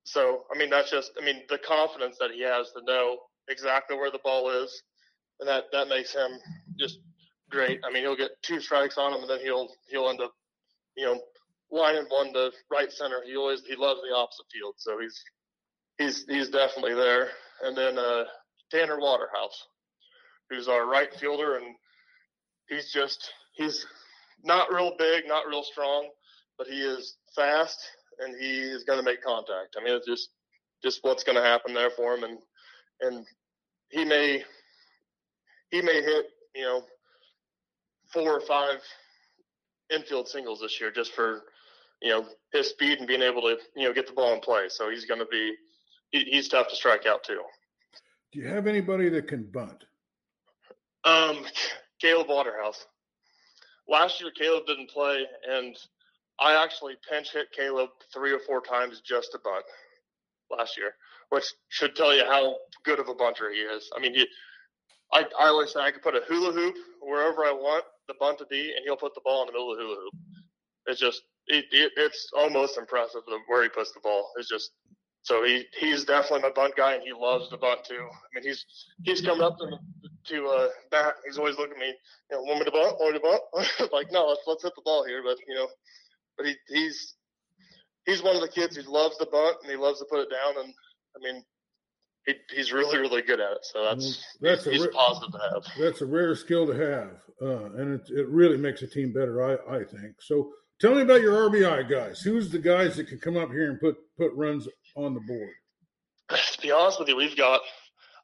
So, 0.04 0.46
I 0.54 0.58
mean, 0.58 0.70
that's 0.70 0.90
just, 0.90 1.12
I 1.20 1.24
mean, 1.24 1.44
the 1.48 1.58
confidence 1.58 2.18
that 2.18 2.30
he 2.30 2.40
has 2.42 2.70
to 2.72 2.82
know 2.84 3.18
exactly 3.48 3.96
where 3.96 4.10
the 4.10 4.20
ball 4.20 4.50
is, 4.50 4.82
and 5.40 5.48
that 5.48 5.64
that 5.72 5.88
makes 5.88 6.14
him 6.14 6.38
just 6.78 6.98
great. 7.50 7.80
I 7.84 7.90
mean, 7.90 8.02
he'll 8.02 8.16
get 8.16 8.42
two 8.42 8.60
strikes 8.60 8.96
on 8.96 9.12
him, 9.12 9.20
and 9.20 9.30
then 9.30 9.40
he'll 9.40 9.68
he'll 9.88 10.08
end 10.08 10.20
up, 10.22 10.32
lining 11.84 12.06
one 12.08 12.32
to 12.32 12.50
right 12.70 12.90
center. 12.90 13.22
He 13.26 13.36
always 13.36 13.62
he 13.66 13.76
loves 13.76 14.00
the 14.00 14.14
opposite 14.14 14.46
field, 14.52 14.74
so 14.78 14.98
he's 15.00 15.22
he's 15.98 16.24
he's 16.28 16.50
definitely 16.50 16.94
there. 16.94 17.28
And 17.62 17.76
then 17.76 17.98
uh, 17.98 18.24
Tanner 18.70 18.98
Waterhouse 18.98 19.66
who's 20.50 20.68
our 20.68 20.86
right 20.86 21.12
fielder, 21.14 21.56
and 21.56 21.74
he's 22.68 22.92
just 22.92 23.30
he's 23.54 23.86
not 24.42 24.72
real 24.72 24.92
big, 24.98 25.24
not 25.26 25.46
real 25.48 25.62
strong, 25.62 26.08
but 26.58 26.66
he 26.66 26.80
is 26.80 27.16
fast 27.34 27.78
and 28.20 28.36
he 28.40 28.60
is 28.60 28.84
going 28.84 28.98
to 28.98 29.04
make 29.04 29.22
contact. 29.22 29.76
I 29.78 29.84
mean, 29.84 29.94
it's 29.94 30.06
just 30.06 30.30
just 30.82 31.00
what's 31.02 31.24
going 31.24 31.36
to 31.36 31.42
happen 31.42 31.74
there 31.74 31.90
for 31.90 32.14
him, 32.14 32.24
and 32.24 32.38
and 33.00 33.26
he 33.90 34.04
may 34.04 34.42
he 35.70 35.82
may 35.82 36.02
hit 36.02 36.26
you 36.54 36.62
know 36.62 36.82
four 38.12 38.30
or 38.30 38.40
five 38.40 38.80
infield 39.92 40.28
singles 40.28 40.60
this 40.60 40.80
year 40.80 40.90
just 40.90 41.12
for 41.12 41.42
you 42.04 42.10
know 42.10 42.26
his 42.52 42.68
speed 42.68 42.98
and 42.98 43.08
being 43.08 43.22
able 43.22 43.42
to 43.42 43.56
you 43.74 43.88
know 43.88 43.92
get 43.92 44.06
the 44.06 44.12
ball 44.12 44.32
in 44.34 44.40
play. 44.40 44.66
So 44.68 44.90
he's 44.90 45.06
going 45.06 45.20
to 45.20 45.26
be 45.26 45.54
he, 46.10 46.20
he's 46.24 46.48
tough 46.48 46.68
to 46.68 46.76
strike 46.76 47.06
out 47.06 47.24
too. 47.24 47.40
Do 48.32 48.38
you 48.38 48.46
have 48.46 48.66
anybody 48.66 49.08
that 49.08 49.26
can 49.26 49.44
bunt? 49.44 49.84
Um, 51.04 51.44
Caleb 52.00 52.28
Waterhouse. 52.28 52.86
Last 53.88 54.20
year, 54.20 54.30
Caleb 54.36 54.66
didn't 54.66 54.90
play, 54.90 55.24
and 55.48 55.76
I 56.38 56.62
actually 56.62 56.94
pinch 57.08 57.32
hit 57.32 57.52
Caleb 57.52 57.90
three 58.12 58.32
or 58.32 58.40
four 58.40 58.60
times 58.60 59.00
just 59.00 59.32
to 59.32 59.38
bunt 59.44 59.64
last 60.50 60.76
year, 60.76 60.94
which 61.30 61.44
should 61.68 61.94
tell 61.94 62.14
you 62.14 62.24
how 62.24 62.56
good 62.84 62.98
of 62.98 63.08
a 63.08 63.14
bunter 63.14 63.50
he 63.52 63.58
is. 63.58 63.90
I 63.96 64.00
mean, 64.00 64.14
he, 64.14 64.26
I, 65.12 65.24
I 65.38 65.48
always 65.48 65.72
say 65.72 65.80
I 65.80 65.90
could 65.90 66.02
put 66.02 66.14
a 66.14 66.22
hula 66.26 66.52
hoop 66.52 66.74
wherever 67.00 67.44
I 67.44 67.52
want 67.52 67.84
the 68.08 68.14
bunt 68.18 68.38
to 68.38 68.46
be, 68.46 68.72
and 68.74 68.84
he'll 68.84 68.96
put 68.96 69.14
the 69.14 69.20
ball 69.24 69.42
in 69.42 69.46
the 69.46 69.52
middle 69.52 69.72
of 69.72 69.78
the 69.78 69.84
hula 69.84 69.96
hoop. 69.96 70.14
It's 70.86 71.00
just, 71.00 71.22
it, 71.46 71.64
it, 71.70 71.92
it's 71.96 72.30
almost 72.36 72.78
impressive 72.78 73.22
where 73.46 73.62
he 73.62 73.68
puts 73.68 73.92
the 73.92 74.00
ball. 74.00 74.30
It's 74.36 74.48
just 74.48 74.70
so 75.22 75.42
he 75.42 75.64
he's 75.78 76.04
definitely 76.04 76.42
my 76.42 76.50
bunt 76.54 76.76
guy, 76.76 76.94
and 76.94 77.02
he 77.02 77.12
loves 77.12 77.48
the 77.50 77.56
bunt 77.56 77.84
too. 77.84 77.94
I 77.94 78.28
mean, 78.34 78.44
he's 78.44 78.64
he's 79.02 79.22
coming 79.22 79.42
up 79.42 79.56
to 79.58 79.78
to 80.34 80.46
uh, 80.46 80.68
bat. 80.90 81.14
He's 81.24 81.38
always 81.38 81.56
looking 81.56 81.74
at 81.74 81.80
me, 81.80 81.94
you 82.30 82.36
know, 82.36 82.42
want 82.42 82.58
me 82.58 82.64
to 82.66 82.70
bunt? 82.70 82.96
Want 83.00 83.14
me 83.14 83.20
to 83.20 83.24
bunt? 83.24 83.92
like, 83.92 84.12
no, 84.12 84.26
let's 84.26 84.42
let's 84.46 84.62
hit 84.62 84.72
the 84.76 84.82
ball 84.84 85.04
here. 85.06 85.22
But 85.24 85.38
you 85.48 85.54
know, 85.54 85.68
but 86.36 86.46
he 86.46 86.54
he's 86.68 87.14
he's 88.04 88.22
one 88.22 88.36
of 88.36 88.42
the 88.42 88.48
kids 88.48 88.76
who 88.76 88.82
loves 88.90 89.16
the 89.18 89.26
bunt 89.26 89.56
and 89.62 89.70
he 89.70 89.76
loves 89.76 89.98
to 90.00 90.06
put 90.10 90.20
it 90.20 90.30
down. 90.30 90.62
And 90.62 90.74
I 91.16 91.32
mean, 91.32 91.42
he, 92.26 92.34
he's 92.54 92.72
really 92.72 92.98
really 92.98 93.22
good 93.22 93.40
at 93.40 93.52
it. 93.52 93.58
So 93.62 93.82
that's 93.82 94.26
that's 94.42 94.64
he's, 94.64 94.82
a 94.82 94.84
he's 94.84 94.94
positive 94.94 95.32
to 95.32 95.38
have. 95.38 95.62
That's 95.78 96.02
a 96.02 96.06
rare 96.06 96.34
skill 96.34 96.66
to 96.66 96.74
have, 96.74 97.16
uh, 97.40 97.64
and 97.80 97.94
it 97.94 98.10
it 98.10 98.28
really 98.28 98.58
makes 98.58 98.82
a 98.82 98.86
team 98.86 99.14
better. 99.14 99.42
I 99.42 99.76
I 99.76 99.84
think 99.84 100.20
so. 100.20 100.50
Tell 100.84 100.94
me 100.94 101.00
about 101.00 101.22
your 101.22 101.48
RBI 101.48 101.88
guys. 101.88 102.20
Who's 102.20 102.50
the 102.50 102.58
guys 102.58 102.96
that 102.96 103.08
can 103.08 103.18
come 103.18 103.38
up 103.38 103.50
here 103.50 103.70
and 103.70 103.80
put 103.80 103.96
put 104.18 104.34
runs 104.34 104.68
on 104.94 105.14
the 105.14 105.20
board? 105.20 105.54
To 106.28 106.60
be 106.60 106.70
honest 106.70 107.00
with 107.00 107.08
you, 107.08 107.16
we've 107.16 107.38
got 107.38 107.62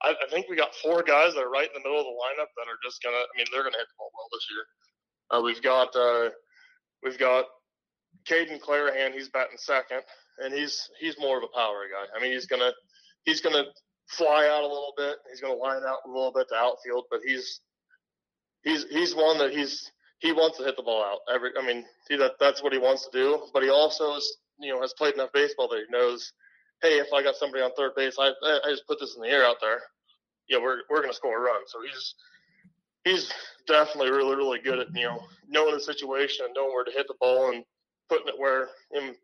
I, 0.03 0.11
I, 0.11 0.29
think 0.29 0.47
we 0.47 0.57
got 0.57 0.75
four 0.75 1.03
guys 1.03 1.33
that 1.33 1.41
are 1.41 1.49
right 1.49 1.69
in 1.69 1.73
the 1.73 1.89
middle 1.89 1.99
of 1.99 2.05
the 2.05 2.11
lineup 2.11 2.49
that 2.59 2.69
are 2.69 2.77
just 2.85 3.03
gonna. 3.03 3.17
I 3.17 3.33
mean, 3.35 3.47
they're 3.51 3.63
gonna 3.63 3.79
hit 3.79 3.87
the 3.89 3.95
ball 3.97 4.11
well 4.13 4.29
this 4.31 4.47
year. 4.51 4.65
Uh, 5.31 5.43
we've 5.43 5.63
got 5.63 5.97
uh, 5.97 6.29
we've 7.03 7.19
got 7.19 7.47
Caden 8.29 8.61
Clarahan. 8.61 9.15
He's 9.15 9.31
batting 9.31 9.57
second, 9.57 10.03
and 10.45 10.53
he's 10.53 10.87
he's 11.01 11.19
more 11.19 11.39
of 11.39 11.45
a 11.45 11.57
power 11.57 11.85
guy. 11.91 12.15
I 12.15 12.21
mean, 12.23 12.33
he's 12.33 12.47
gonna 12.47 12.73
he's 13.25 13.41
gonna 13.41 13.65
fly 14.07 14.51
out 14.53 14.65
a 14.65 14.69
little 14.69 14.93
bit. 14.99 15.17
He's 15.31 15.41
gonna 15.41 15.55
line 15.55 15.81
out 15.89 16.01
a 16.05 16.11
little 16.11 16.33
bit 16.33 16.49
to 16.51 16.57
outfield, 16.57 17.07
but 17.11 17.21
he's 17.25 17.61
he's 18.65 18.85
he's 18.91 19.15
one 19.15 19.39
that 19.39 19.51
he's 19.51 19.91
he 20.21 20.33
wants 20.33 20.59
to 20.59 20.65
hit 20.65 20.77
the 20.77 20.83
ball 20.83 21.03
out. 21.03 21.21
Every, 21.35 21.51
I 21.59 21.67
mean, 21.67 21.85
he, 22.09 22.17
that 22.17 22.33
that's 22.39 22.63
what 22.63 22.73
he 22.73 22.79
wants 22.79 23.07
to 23.07 23.11
do. 23.11 23.47
But 23.53 23.63
he 23.63 23.71
also 23.71 24.15
is, 24.15 24.37
you 24.59 24.73
know, 24.73 24.81
has 24.81 24.93
played 24.93 25.15
enough 25.15 25.33
baseball 25.33 25.69
that 25.69 25.83
he 25.87 25.91
knows, 25.91 26.33
hey, 26.83 26.99
if 26.99 27.13
I 27.13 27.23
got 27.23 27.37
somebody 27.37 27.63
on 27.63 27.73
third 27.73 27.93
base, 27.97 28.17
I 28.19 28.29
I 28.43 28.71
just 28.71 28.87
put 28.87 29.01
this 29.01 29.17
in 29.17 29.23
the 29.23 29.29
air 29.29 29.45
out 29.45 29.57
there. 29.61 29.81
Yeah, 30.49 30.59
we're 30.59 30.83
we're 30.91 31.01
gonna 31.01 31.15
score 31.15 31.39
a 31.39 31.41
run. 31.41 31.63
So 31.67 31.79
he's 31.83 32.15
he's 33.05 33.33
definitely 33.67 34.11
really 34.11 34.37
really 34.37 34.59
good 34.59 34.79
at 34.79 34.95
you 34.95 35.05
know 35.05 35.21
knowing 35.49 35.75
the 35.75 35.81
situation 35.81 36.45
and 36.45 36.55
knowing 36.55 36.73
where 36.73 36.85
to 36.85 36.91
hit 36.93 37.07
the 37.09 37.15
ball 37.19 37.51
and 37.51 37.65
putting 38.09 38.29
it 38.29 38.39
where 38.39 38.69
him. 38.93 39.15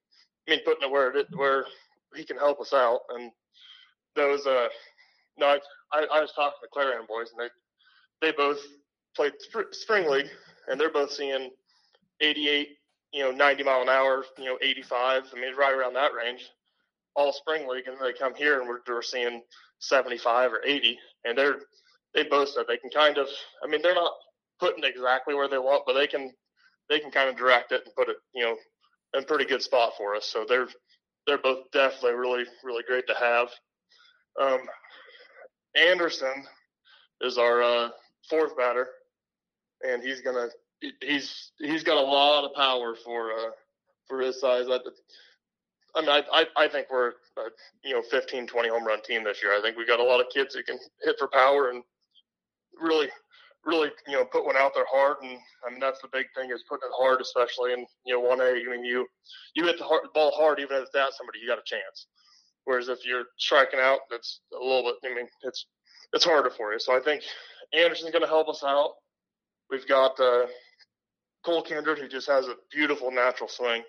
I 0.49 0.53
mean 0.53 0.61
putting 0.65 0.89
it 0.89 0.91
where 0.91 1.15
it 1.15 1.27
where 1.35 1.67
he 2.15 2.25
can 2.25 2.39
help 2.39 2.61
us 2.61 2.73
out. 2.73 3.01
And 3.11 3.31
those 4.15 4.47
uh 4.47 4.69
no, 5.37 5.47
I 5.47 5.59
I, 5.93 6.07
I 6.15 6.21
was 6.21 6.33
talking 6.35 6.59
to 6.63 6.69
Clarahan 6.75 7.07
boys 7.07 7.33
and 7.37 7.51
they 8.21 8.29
they 8.29 8.33
both 8.35 8.61
played 9.15 9.33
spring 9.73 10.09
league 10.09 10.31
and 10.69 10.81
they're 10.81 10.93
both 10.93 11.13
seeing 11.13 11.51
88, 12.21 12.69
you 13.13 13.23
know, 13.23 13.31
90 13.31 13.63
mile 13.63 13.83
an 13.83 13.89
hour, 13.89 14.25
you 14.39 14.45
know, 14.47 14.59
85. 14.63 15.25
I 15.35 15.41
mean, 15.41 15.55
right 15.57 15.75
around 15.75 15.95
that 15.95 16.13
range, 16.15 16.49
all 17.15 17.33
spring 17.33 17.69
league, 17.69 17.87
and 17.87 17.97
they 18.01 18.13
come 18.13 18.35
here 18.35 18.61
and 18.61 18.69
we're, 18.69 18.81
we're 18.89 19.03
seeing 19.03 19.43
75 19.81 20.53
or 20.53 20.61
80, 20.65 20.99
and 21.25 21.37
they're 21.37 21.57
they 22.15 22.25
both 22.25 22.49
said 22.49 22.65
they 22.67 22.79
can 22.79 22.91
kind 22.91 23.19
of. 23.19 23.29
I 23.63 23.69
mean, 23.69 23.83
they're 23.83 23.95
not 23.95 24.13
putting 24.59 24.85
exactly 24.85 25.35
where 25.35 25.49
they 25.49 25.59
want, 25.59 25.85
but 25.87 25.93
they 25.95 26.07
can 26.07 26.33
they 26.89 26.99
can 26.99 27.11
kind 27.11 27.29
of 27.29 27.37
direct 27.37 27.73
it 27.73 27.83
and 27.85 27.95
put 27.95 28.09
it, 28.09 28.17
you 28.35 28.45
know, 28.45 28.57
in 29.15 29.25
pretty 29.25 29.45
good 29.45 29.63
spot 29.63 29.93
for 29.99 30.15
us. 30.17 30.27
So 30.27 30.45
they're 30.49 30.69
they're 31.27 31.39
both 31.39 31.71
definitely 31.73 32.15
really 32.19 32.45
really 32.65 32.85
great 32.87 33.07
to 33.09 33.15
have. 33.15 33.49
Um, 34.41 34.61
Anderson 35.77 36.45
is 37.21 37.39
our 37.39 37.63
uh, 37.63 37.89
fourth 38.31 38.57
batter, 38.57 38.89
and 39.89 40.03
he's 40.03 40.21
gonna 40.21 40.49
he's 41.01 41.53
he's 41.59 41.83
got 41.83 41.97
a 41.97 42.01
lot 42.01 42.45
of 42.45 42.55
power 42.55 42.95
for 43.05 43.33
uh, 43.33 43.51
for 44.09 44.21
his 44.21 44.41
size. 44.41 44.67
I, 44.69 44.79
I 45.95 46.01
mean, 46.01 46.11
I, 46.11 46.45
I, 46.57 46.69
think 46.69 46.89
we're 46.91 47.09
a, 47.39 47.49
you 47.83 47.95
know 47.95 48.03
15, 48.11 48.47
20 48.47 48.69
home 48.69 48.85
run 48.87 49.03
team 49.03 49.25
this 49.25 49.43
year. 49.43 49.57
I 49.57 49.63
think 49.63 49.77
we've 49.77 49.89
got 49.89 50.01
a 50.01 50.05
lot 50.05 50.21
of 50.21 50.27
kids 50.33 50.55
who 50.55 50.63
can 50.63 50.79
hit 51.03 51.17
for 51.19 51.29
power 51.29 51.71
and 51.71 51.83
really 52.81 53.09
really 53.65 53.89
you 54.07 54.15
know 54.15 54.25
put 54.25 54.45
one 54.45 54.57
out 54.57 54.73
there 54.75 54.87
hard. 54.93 55.17
And 55.23 55.39
I 55.67 55.71
mean 55.71 55.81
that's 55.81 56.01
the 56.03 56.09
big 56.13 56.27
thing 56.37 56.51
is 56.51 56.65
putting 56.69 56.89
it 56.89 56.95
hard, 56.97 57.21
especially 57.21 57.73
in 57.73 57.87
you 58.05 58.15
know 58.15 58.21
one 58.21 58.41
A. 58.41 58.51
I 58.51 58.71
mean 58.71 58.85
you 58.85 59.07
you 59.55 59.65
hit 59.65 59.79
the 59.79 59.85
hard, 59.85 60.03
ball 60.15 60.33
hard, 60.37 60.61
even 60.61 60.77
if 60.77 60.89
it's 60.93 61.17
somebody, 61.17 61.39
you 61.41 61.49
got 61.49 61.59
a 61.59 61.67
chance. 61.67 62.07
Whereas 62.67 62.89
if 62.89 63.07
you're 63.07 63.27
striking 63.39 63.81
out, 63.81 64.01
that's 64.11 64.41
a 64.53 64.63
little 64.63 64.83
bit. 64.83 65.11
I 65.11 65.15
mean, 65.15 65.29
it's 65.43 65.67
it's 66.13 66.25
harder 66.25 66.51
for 66.51 66.73
you. 66.73 66.79
So 66.79 66.97
I 66.97 67.01
think 67.01 67.23
Anderson's 67.73 68.11
going 68.11 68.23
to 68.23 68.29
help 68.29 68.49
us 68.49 68.63
out. 68.65 68.95
We've 69.71 69.87
got 69.87 70.19
uh, 70.21 70.47
Cole 71.45 71.63
Kindred, 71.63 71.99
who 71.99 72.09
just 72.09 72.29
has 72.29 72.47
a 72.47 72.55
beautiful 72.73 73.11
natural 73.11 73.49
swing, 73.49 73.83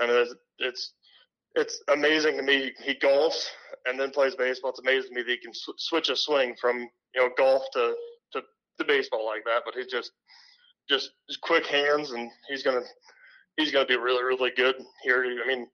and 0.00 0.10
it's 0.10 0.34
it's, 0.58 0.92
it's 1.54 1.82
amazing 1.92 2.36
to 2.36 2.42
me. 2.42 2.72
He 2.82 2.94
golfs 2.94 3.46
and 3.86 3.98
then 3.98 4.10
plays 4.10 4.34
baseball. 4.34 4.70
It's 4.70 4.80
amazing 4.80 5.10
to 5.10 5.16
me 5.16 5.22
that 5.22 5.30
he 5.30 5.38
can 5.38 5.54
sw- 5.54 5.78
switch 5.78 6.08
a 6.08 6.16
swing 6.16 6.54
from 6.60 6.78
you 7.14 7.20
know 7.20 7.30
golf 7.36 7.62
to, 7.74 7.94
to 8.32 8.42
to 8.78 8.84
baseball 8.84 9.26
like 9.26 9.44
that. 9.44 9.62
But 9.64 9.74
he's 9.74 9.90
just 9.90 10.12
just 10.88 11.10
quick 11.42 11.66
hands, 11.66 12.12
and 12.12 12.30
he's 12.48 12.62
gonna 12.62 12.82
he's 13.56 13.72
gonna 13.72 13.86
be 13.86 13.96
really 13.96 14.22
really 14.22 14.52
good 14.56 14.76
here. 15.02 15.24
I 15.24 15.46
mean, 15.46 15.66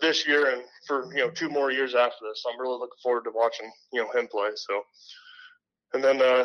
this 0.00 0.26
year 0.26 0.54
and 0.54 0.62
for 0.86 1.12
you 1.14 1.20
know 1.20 1.30
two 1.30 1.48
more 1.48 1.70
years 1.70 1.94
after 1.94 2.24
this. 2.28 2.44
I'm 2.50 2.60
really 2.60 2.78
looking 2.78 3.00
forward 3.02 3.24
to 3.24 3.30
watching 3.34 3.70
you 3.92 4.02
know 4.02 4.10
him 4.12 4.28
play. 4.28 4.50
So, 4.54 4.82
and 5.94 6.02
then 6.02 6.22
uh, 6.22 6.44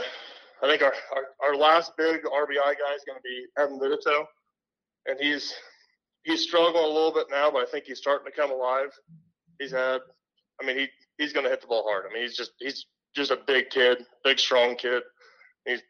I 0.65 0.69
think 0.69 0.81
our, 0.81 0.93
our, 1.15 1.49
our 1.49 1.55
last 1.55 1.91
big 1.95 2.23
RBI 2.23 2.55
guy 2.55 2.95
is 2.95 3.03
going 3.05 3.19
to 3.19 3.23
be 3.23 3.45
Evan 3.57 3.79
Vidito, 3.79 4.25
and 5.05 5.19
he's 5.19 5.53
he's 6.23 6.41
struggling 6.41 6.83
a 6.83 6.87
little 6.87 7.13
bit 7.13 7.27
now, 7.29 7.51
but 7.51 7.61
I 7.61 7.69
think 7.69 7.85
he's 7.85 7.99
starting 7.99 8.25
to 8.25 8.35
come 8.35 8.51
alive. 8.51 8.89
He's 9.59 9.71
had, 9.71 10.01
I 10.61 10.65
mean, 10.65 10.77
he 10.77 10.87
he's 11.17 11.33
going 11.33 11.43
to 11.43 11.49
hit 11.49 11.61
the 11.61 11.67
ball 11.67 11.85
hard. 11.87 12.05
I 12.09 12.13
mean, 12.13 12.23
he's 12.23 12.35
just 12.35 12.51
he's 12.59 12.85
just 13.15 13.31
a 13.31 13.37
big 13.47 13.69
kid, 13.69 14.05
big 14.23 14.39
strong 14.39 14.75
kid. 14.75 15.03
He's, 15.65 15.81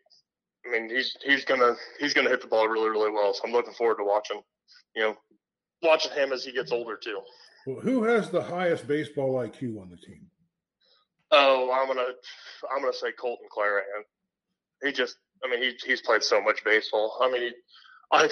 I 0.67 0.71
mean, 0.71 0.89
he's 0.89 1.15
he's 1.23 1.45
gonna 1.45 1.75
he's 1.99 2.13
gonna 2.13 2.29
hit 2.29 2.41
the 2.41 2.47
ball 2.47 2.67
really 2.67 2.89
really 2.89 3.11
well. 3.11 3.33
So 3.33 3.43
I'm 3.45 3.53
looking 3.53 3.73
forward 3.73 3.97
to 3.97 4.03
watching, 4.03 4.41
you 4.95 5.03
know, 5.03 5.15
watching 5.83 6.11
him 6.11 6.33
as 6.33 6.43
he 6.43 6.51
gets 6.51 6.71
older 6.71 6.97
too. 6.97 7.21
Well, 7.65 7.79
who 7.79 8.03
has 8.03 8.29
the 8.29 8.41
highest 8.41 8.87
baseball 8.87 9.35
IQ 9.35 9.81
on 9.81 9.89
the 9.89 9.97
team? 9.97 10.27
Oh, 11.31 11.71
I'm 11.71 11.87
gonna 11.87 12.09
I'm 12.71 12.81
gonna 12.81 12.93
say 12.93 13.11
Colton 13.17 13.47
Clarahan. 13.55 14.03
He 14.83 14.91
just, 14.91 15.17
I 15.43 15.49
mean, 15.49 15.61
he 15.61 15.73
he's 15.85 16.01
played 16.01 16.23
so 16.23 16.41
much 16.41 16.63
baseball. 16.63 17.17
I 17.21 17.31
mean, 17.31 17.41
he, 17.41 17.51
I 18.11 18.29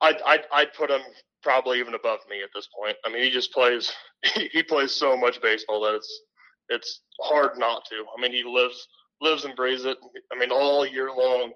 I 0.00 0.12
I 0.24 0.38
I'd 0.52 0.74
put 0.74 0.90
him 0.90 1.00
probably 1.42 1.78
even 1.78 1.94
above 1.94 2.20
me 2.28 2.42
at 2.42 2.50
this 2.54 2.68
point. 2.78 2.96
I 3.04 3.12
mean, 3.12 3.22
he 3.22 3.30
just 3.30 3.52
plays 3.52 3.92
he, 4.34 4.48
he 4.52 4.62
plays 4.62 4.92
so 4.92 5.16
much 5.16 5.40
baseball 5.40 5.80
that 5.82 5.94
it's 5.94 6.20
it's 6.68 7.00
hard 7.22 7.58
not 7.58 7.84
to. 7.86 8.04
I 8.16 8.20
mean, 8.20 8.32
he 8.32 8.44
lives 8.44 8.86
lives 9.20 9.44
and 9.44 9.56
breathes 9.56 9.84
it. 9.84 9.98
I 10.32 10.38
mean, 10.38 10.50
all 10.50 10.86
year 10.86 11.10
long, 11.10 11.52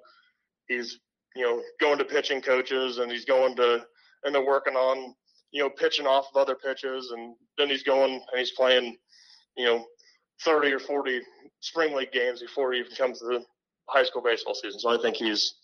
he's 0.68 0.98
you 1.36 1.42
know 1.42 1.62
going 1.80 1.98
to 1.98 2.04
pitching 2.04 2.42
coaches 2.42 2.98
and 2.98 3.10
he's 3.10 3.24
going 3.24 3.56
to 3.56 3.84
and 4.24 4.34
they're 4.34 4.46
working 4.46 4.74
on 4.74 5.14
you 5.52 5.62
know, 5.62 5.70
pitching 5.70 6.06
off 6.06 6.26
of 6.34 6.40
other 6.40 6.54
pitches, 6.54 7.12
and 7.12 7.36
then 7.58 7.68
he's 7.68 7.82
going 7.82 8.12
and 8.12 8.38
he's 8.38 8.52
playing, 8.52 8.96
you 9.56 9.66
know, 9.66 9.84
30 10.44 10.72
or 10.72 10.78
40 10.80 11.20
spring 11.60 11.94
league 11.94 12.10
games 12.10 12.40
before 12.40 12.72
he 12.72 12.80
even 12.80 12.96
comes 12.96 13.20
to 13.20 13.26
the 13.26 13.44
high 13.92 14.04
school 14.04 14.22
baseball 14.22 14.54
season. 14.54 14.80
So 14.80 14.90
I 14.90 15.00
think 15.00 15.16
he's 15.16 15.54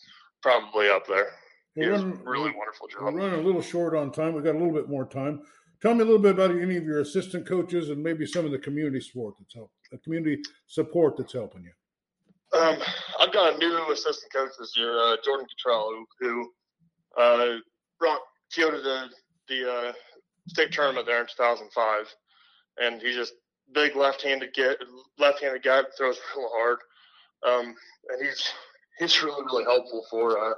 probably 0.43 0.89
up 0.89 1.07
there. 1.07 1.31
He 1.75 1.85
does 1.85 2.03
really 2.03 2.53
wonderful 2.57 2.89
job. 2.89 3.03
We're 3.03 3.21
running 3.21 3.41
a 3.41 3.43
little 3.43 3.63
short 3.63 3.95
on 3.95 4.11
time. 4.11 4.35
We've 4.35 4.45
got 4.45 4.57
a 4.57 4.59
little 4.59 4.73
bit 4.73 4.89
more 4.89 5.07
time. 5.07 5.43
Tell 5.81 5.95
me 5.95 6.03
a 6.03 6.05
little 6.05 6.21
bit 6.21 6.33
about 6.33 6.51
any 6.51 6.77
of 6.77 6.85
your 6.85 7.01
assistant 7.01 7.47
coaches 7.47 7.91
and 7.91 8.03
maybe 8.03 8.27
some 8.27 8.45
of 8.45 8.51
the 8.51 8.59
community 8.59 9.01
support 9.01 9.35
that's 9.39 9.55
help, 9.55 9.71
the 9.93 9.99
community 9.99 10.43
support 10.67 11.17
that's 11.17 11.33
helping 11.33 11.63
you. 11.65 12.59
Um, 12.59 12.79
I've 13.21 13.33
got 13.33 13.55
a 13.55 13.59
new 13.59 13.93
assistant 13.93 14.33
coach 14.33 14.51
this 14.59 14.77
year, 14.77 14.99
uh, 14.99 15.17
Jordan 15.25 15.47
Cottrell, 15.63 15.91
who, 15.91 16.07
who 16.21 17.23
uh, 17.23 17.59
brought 18.01 18.21
Keota 18.53 18.83
to 18.83 19.09
the 19.49 19.71
uh, 19.71 19.93
state 20.49 20.73
tournament 20.73 21.07
there 21.07 21.21
in 21.21 21.27
2005, 21.27 22.15
and 22.79 23.01
he's 23.01 23.15
just 23.15 23.35
big 23.73 23.95
left-handed 23.95 24.55
get 24.55 24.79
left-handed 25.19 25.63
guy 25.63 25.83
that 25.83 25.97
throws 25.97 26.19
real 26.37 26.49
hard, 26.53 26.79
um, 27.47 27.75
and 28.11 28.27
he's 28.27 28.53
he's 28.99 29.23
really 29.23 29.45
really 29.45 29.65
helpful 29.65 30.05
for 30.11 30.39
uh, 30.39 30.55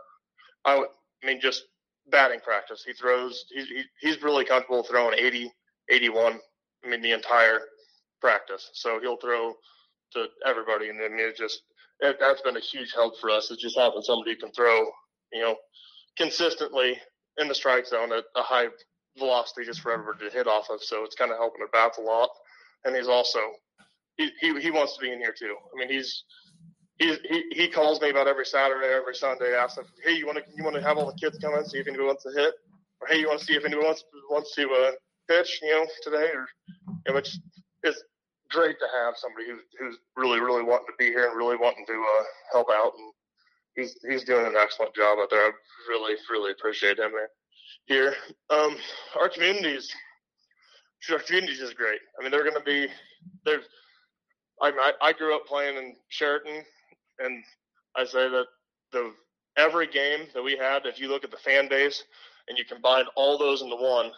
I 0.65 0.85
mean 1.25 1.41
just 1.41 1.65
batting 2.11 2.41
practice. 2.41 2.85
He 2.87 2.93
throws 2.93 3.45
he's 3.51 3.69
he, 3.69 3.83
he's 4.01 4.23
really 4.23 4.45
comfortable 4.45 4.83
throwing 4.83 5.19
80, 5.19 5.51
81. 5.91 6.39
I 6.85 6.89
mean 6.89 7.03
the 7.03 7.13
entire 7.13 7.61
practice, 8.21 8.71
so 8.75 9.01
he'll 9.01 9.19
throw 9.19 9.55
to 10.13 10.27
everybody, 10.47 10.89
and 10.89 10.99
mean 10.99 11.13
it's 11.19 11.39
just 11.39 11.63
it, 12.01 12.17
that's 12.19 12.43
been 12.43 12.57
a 12.57 12.61
huge 12.61 12.93
help 12.95 13.15
for 13.21 13.31
us. 13.31 13.51
It's 13.51 13.63
just 13.63 13.79
having 13.79 14.03
somebody 14.03 14.33
who 14.33 14.39
can 14.39 14.53
throw 14.53 14.85
you 15.33 15.43
know 15.43 15.57
consistently 16.17 16.99
in 17.39 17.49
the 17.49 17.55
strike 17.55 17.87
zone 17.87 18.13
at 18.13 18.25
a 18.37 18.43
high 18.43 18.67
velocity 19.19 19.65
just 19.65 19.81
for 19.81 19.93
everybody 19.93 20.29
to 20.29 20.37
hit 20.37 20.47
off 20.47 20.69
of. 20.71 20.83
So 20.83 21.05
it's 21.05 21.15
kind 21.15 21.31
of 21.31 21.39
helping 21.39 21.61
the 21.61 21.69
bats 21.73 21.99
a 21.99 22.03
lot. 22.03 22.31
And 22.85 22.95
he's 22.95 23.09
also 23.09 23.41
he, 24.17 24.31
he 24.41 24.61
he 24.61 24.71
wants 24.71 24.95
to 24.95 25.01
be 25.01 25.13
in 25.13 25.19
here 25.19 25.35
too. 25.37 25.57
I 25.75 25.79
mean 25.79 25.89
he's 25.89 26.25
he 27.01 27.17
he 27.29 27.45
he 27.53 27.69
calls 27.69 28.01
me 28.01 28.11
about 28.11 28.29
every 28.29 28.47
Saturday, 28.47 28.95
every 28.95 29.15
Sunday, 29.15 29.57
asks 29.57 29.79
if 29.79 29.87
hey 30.05 30.17
you 30.17 30.27
want 30.27 30.39
to 30.39 30.45
you 30.55 30.63
want 30.63 30.77
to 30.77 30.83
have 30.83 30.99
all 30.99 31.07
the 31.07 31.19
kids 31.19 31.39
come 31.39 31.55
in 31.55 31.65
see 31.65 31.79
if 31.79 31.89
anybody 31.89 32.07
wants 32.07 32.23
to 32.23 32.31
hit, 32.31 32.55
or 33.01 33.09
hey 33.09 33.19
you 33.19 33.27
want 33.27 33.41
to 33.41 33.45
see 33.45 33.55
if 33.55 33.65
anybody 33.65 33.87
wants 33.87 34.05
wants 34.31 34.55
to 34.55 34.71
uh, 34.71 34.93
pitch 35.29 35.59
you 35.63 35.71
know 35.71 35.87
today 36.03 36.31
or 36.31 37.15
which 37.15 37.39
is 37.85 38.05
great 38.51 38.79
to 38.79 38.87
have 38.95 39.15
somebody 39.17 39.47
who's 39.49 39.63
who's 39.79 39.99
really 40.17 40.41
really 40.41 40.63
wanting 40.63 40.87
to 40.87 40.93
be 40.99 41.07
here 41.07 41.27
and 41.27 41.37
really 41.37 41.57
wanting 41.57 41.87
to 41.87 41.95
uh, 41.95 42.25
help 42.53 42.69
out 42.71 42.93
and 42.97 43.13
he's 43.77 43.97
he's 44.09 44.25
doing 44.25 44.47
an 44.47 44.55
excellent 44.61 44.95
job 44.95 45.19
out 45.21 45.31
there. 45.31 45.47
I 45.47 45.53
really 45.89 46.17
really 46.31 46.53
appreciate 46.53 46.99
him 46.99 47.13
there. 47.13 47.31
Here, 47.87 48.15
um, 48.51 48.77
our 49.19 49.29
communities, 49.29 49.91
our 51.11 51.19
communities 51.19 51.61
is 51.61 51.73
great. 51.73 52.01
I 52.19 52.23
mean, 52.23 52.31
they're 52.31 52.45
going 52.45 52.55
to 52.55 52.61
be 52.61 52.89
there's. 53.45 53.65
I, 54.63 54.93
I 55.01 55.15
grew 55.15 55.35
up 55.35 55.47
playing 55.47 55.79
in 55.79 55.97
Sheraton, 56.11 56.63
and 57.21 57.45
I 57.97 58.05
say 58.05 58.29
that 58.29 58.47
the 58.93 59.13
every 59.57 59.87
game 59.87 60.27
that 60.35 60.43
we 60.43 60.57
had, 60.57 60.87
if 60.87 61.01
you 61.01 61.09
look 61.09 61.25
at 61.25 61.31
the 61.31 61.37
fan 61.37 61.69
base 61.69 62.05
and 62.49 62.59
you 62.59 62.65
combine 62.65 63.05
all 63.17 63.39
those 63.39 63.63
into 63.63 63.77
one 63.77 64.11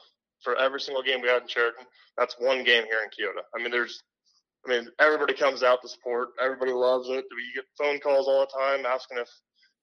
for 0.43 0.57
every 0.57 0.81
single 0.81 1.03
game 1.03 1.21
we 1.21 1.29
had 1.29 1.43
in 1.43 1.49
Sheraton, 1.49 1.85
that's 2.17 2.37
one 2.39 2.65
game 2.65 2.85
here 2.85 3.01
in 3.03 3.09
Keota. 3.11 3.43
I 3.55 3.63
mean, 3.63 3.71
there's 3.71 4.03
I 4.67 4.71
mean, 4.71 4.89
everybody 5.01 5.35
comes 5.35 5.63
out 5.63 5.83
to 5.83 5.89
support. 5.89 6.29
Everybody 6.41 6.73
loves 6.73 7.09
it. 7.09 7.25
We 7.35 7.53
get 7.55 7.65
phone 7.77 7.99
calls 7.99 8.29
all 8.29 8.41
the 8.41 8.59
time 8.59 8.87
asking 8.87 9.19
if, 9.19 9.29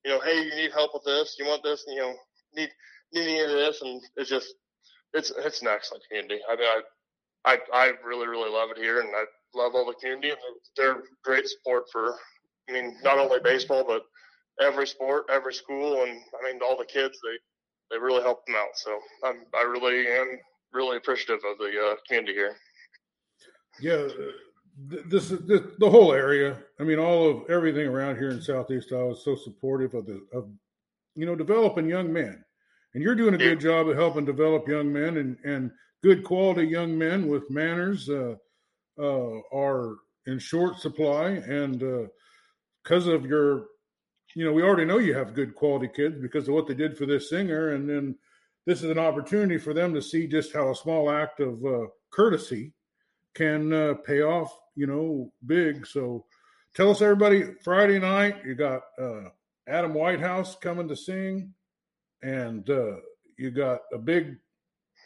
you 0.05 0.11
know, 0.11 0.21
hey, 0.21 0.41
you 0.41 0.55
need 0.55 0.71
help 0.71 0.91
with 0.93 1.03
this? 1.03 1.35
You 1.37 1.45
want 1.45 1.63
this? 1.63 1.83
You 1.87 1.97
know, 1.97 2.15
need 2.55 2.69
need 3.13 3.23
any 3.23 3.39
of 3.41 3.49
this? 3.49 3.81
And 3.81 4.01
it's 4.15 4.29
just, 4.29 4.53
it's 5.13 5.31
it's 5.37 5.61
an 5.61 5.67
excellent 5.67 6.03
community. 6.07 6.39
I 6.49 6.55
mean, 6.55 6.67
I 7.45 7.53
I 7.53 7.57
I 7.73 7.91
really 8.05 8.27
really 8.27 8.49
love 8.49 8.69
it 8.71 8.77
here, 8.77 9.01
and 9.01 9.09
I 9.09 9.25
love 9.55 9.73
all 9.75 9.85
the 9.85 9.93
community, 9.93 10.33
they're 10.77 11.03
great 11.23 11.47
support 11.47 11.85
for. 11.91 12.15
I 12.69 12.71
mean, 12.71 12.95
not 13.03 13.17
only 13.17 13.39
baseball, 13.43 13.83
but 13.85 14.03
every 14.61 14.87
sport, 14.87 15.25
every 15.31 15.53
school, 15.53 16.03
and 16.03 16.11
I 16.11 16.51
mean 16.51 16.61
all 16.61 16.77
the 16.77 16.85
kids. 16.85 17.19
They 17.23 17.37
they 17.95 17.99
really 17.99 18.21
help 18.21 18.45
them 18.45 18.55
out. 18.55 18.75
So 18.75 18.99
I'm 19.23 19.45
I 19.55 19.63
really 19.63 20.07
am 20.07 20.37
really 20.71 20.97
appreciative 20.97 21.43
of 21.49 21.57
the 21.57 21.91
uh, 21.91 21.95
community 22.07 22.33
here. 22.33 22.55
Yeah, 23.81 24.07
this 25.07 25.31
is 25.31 25.45
the, 25.47 25.73
the 25.79 25.89
whole 25.89 26.13
area. 26.13 26.57
I 26.79 26.83
mean, 26.83 26.99
all 26.99 27.29
of 27.29 27.49
everything 27.49 27.87
around 27.87 28.17
here 28.17 28.29
in 28.29 28.41
Southeast 28.41 28.91
Iowa 28.91 29.11
is 29.11 29.23
so 29.23 29.35
supportive 29.35 29.93
of 29.93 30.05
the 30.05 30.21
of 30.33 30.49
you 31.15 31.25
know 31.25 31.35
developing 31.35 31.87
young 31.87 32.11
men, 32.11 32.43
and 32.93 33.03
you're 33.03 33.15
doing 33.15 33.33
a 33.33 33.37
good 33.37 33.59
job 33.59 33.87
of 33.87 33.95
helping 33.95 34.25
develop 34.25 34.67
young 34.67 34.91
men 34.91 35.17
and 35.17 35.37
and 35.43 35.71
good 36.03 36.23
quality 36.23 36.65
young 36.65 36.97
men 36.97 37.27
with 37.27 37.49
manners 37.49 38.09
uh, 38.09 38.35
uh, 39.01 39.39
are 39.53 39.95
in 40.27 40.39
short 40.39 40.79
supply, 40.79 41.29
and 41.29 42.09
because 42.83 43.07
uh, 43.07 43.11
of 43.11 43.25
your, 43.25 43.65
you 44.35 44.45
know, 44.45 44.53
we 44.53 44.63
already 44.63 44.85
know 44.85 44.99
you 44.99 45.13
have 45.13 45.33
good 45.33 45.55
quality 45.55 45.89
kids 45.93 46.15
because 46.21 46.47
of 46.47 46.53
what 46.53 46.67
they 46.67 46.73
did 46.73 46.97
for 46.97 47.05
this 47.05 47.29
singer, 47.29 47.69
and 47.69 47.89
then 47.89 48.15
this 48.65 48.83
is 48.83 48.89
an 48.89 48.99
opportunity 48.99 49.57
for 49.57 49.73
them 49.73 49.93
to 49.93 50.01
see 50.01 50.27
just 50.27 50.53
how 50.53 50.69
a 50.69 50.75
small 50.75 51.09
act 51.09 51.39
of 51.39 51.63
uh, 51.65 51.87
courtesy 52.11 52.73
can 53.33 53.73
uh, 53.73 53.93
pay 54.05 54.21
off, 54.21 54.55
you 54.75 54.87
know, 54.87 55.31
big. 55.45 55.87
So 55.87 56.25
tell 56.75 56.91
us, 56.91 57.01
everybody, 57.01 57.53
Friday 57.63 57.99
night, 57.99 58.37
you 58.45 58.55
got 58.55 58.81
uh, 59.01 59.29
Adam 59.67 59.93
Whitehouse 59.93 60.55
coming 60.55 60.87
to 60.87 60.95
sing, 60.95 61.53
and 62.21 62.69
uh, 62.69 62.97
you 63.37 63.51
got 63.51 63.81
a 63.93 63.97
big 63.97 64.37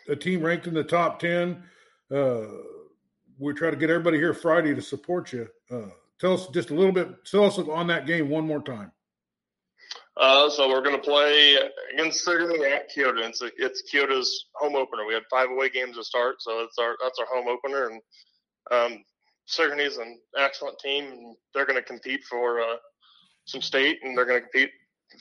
a 0.10 0.16
team 0.16 0.42
ranked 0.42 0.68
in 0.68 0.74
the 0.74 0.84
top 0.84 1.20
10. 1.20 1.64
Uh, 2.14 2.42
we 3.40 3.54
try 3.54 3.70
to 3.70 3.78
get 3.78 3.90
everybody 3.90 4.18
here 4.18 4.34
Friday 4.34 4.76
to 4.76 4.82
support 4.82 5.32
you. 5.34 5.48
Uh, 6.24 6.28
tell 6.28 6.34
us 6.34 6.48
just 6.54 6.70
a 6.70 6.74
little 6.74 6.92
bit, 6.92 7.26
tell 7.26 7.46
us 7.46 7.58
on 7.58 7.88
that 7.88 8.08
game 8.08 8.30
one 8.30 8.46
more 8.46 8.62
time. 8.62 8.92
Uh, 10.16 10.50
so 10.50 10.70
we're 10.70 10.84
going 10.84 10.96
to 10.96 11.02
play 11.02 11.58
against 11.94 12.24
Sigourney 12.24 12.64
at 12.66 12.90
Keota. 12.96 13.28
It's, 13.28 13.42
it's 13.58 13.84
Keota's 13.92 14.46
home 14.56 14.76
opener. 14.76 15.06
We 15.06 15.14
had 15.14 15.24
five 15.30 15.50
away 15.50 15.70
games 15.70 15.98
to 15.98 16.04
start, 16.04 16.36
so 16.40 16.60
it's 16.60 16.78
our 16.78 16.96
that's 17.02 17.20
our 17.20 17.26
home 17.26 17.48
opener. 17.48 17.90
And 17.90 18.02
um, 18.72 19.04
Sigourney's 19.48 19.98
an 19.98 20.20
excellent 20.38 20.78
team. 20.80 21.34
They're 21.54 21.66
going 21.66 21.80
to 21.80 21.88
compete 21.88 22.24
for 22.30 22.62
uh, 22.62 22.76
some 23.46 23.62
state, 23.62 23.98
and 24.04 24.16
they're 24.16 24.26
going 24.26 24.40
to 24.40 24.48
compete 24.48 24.70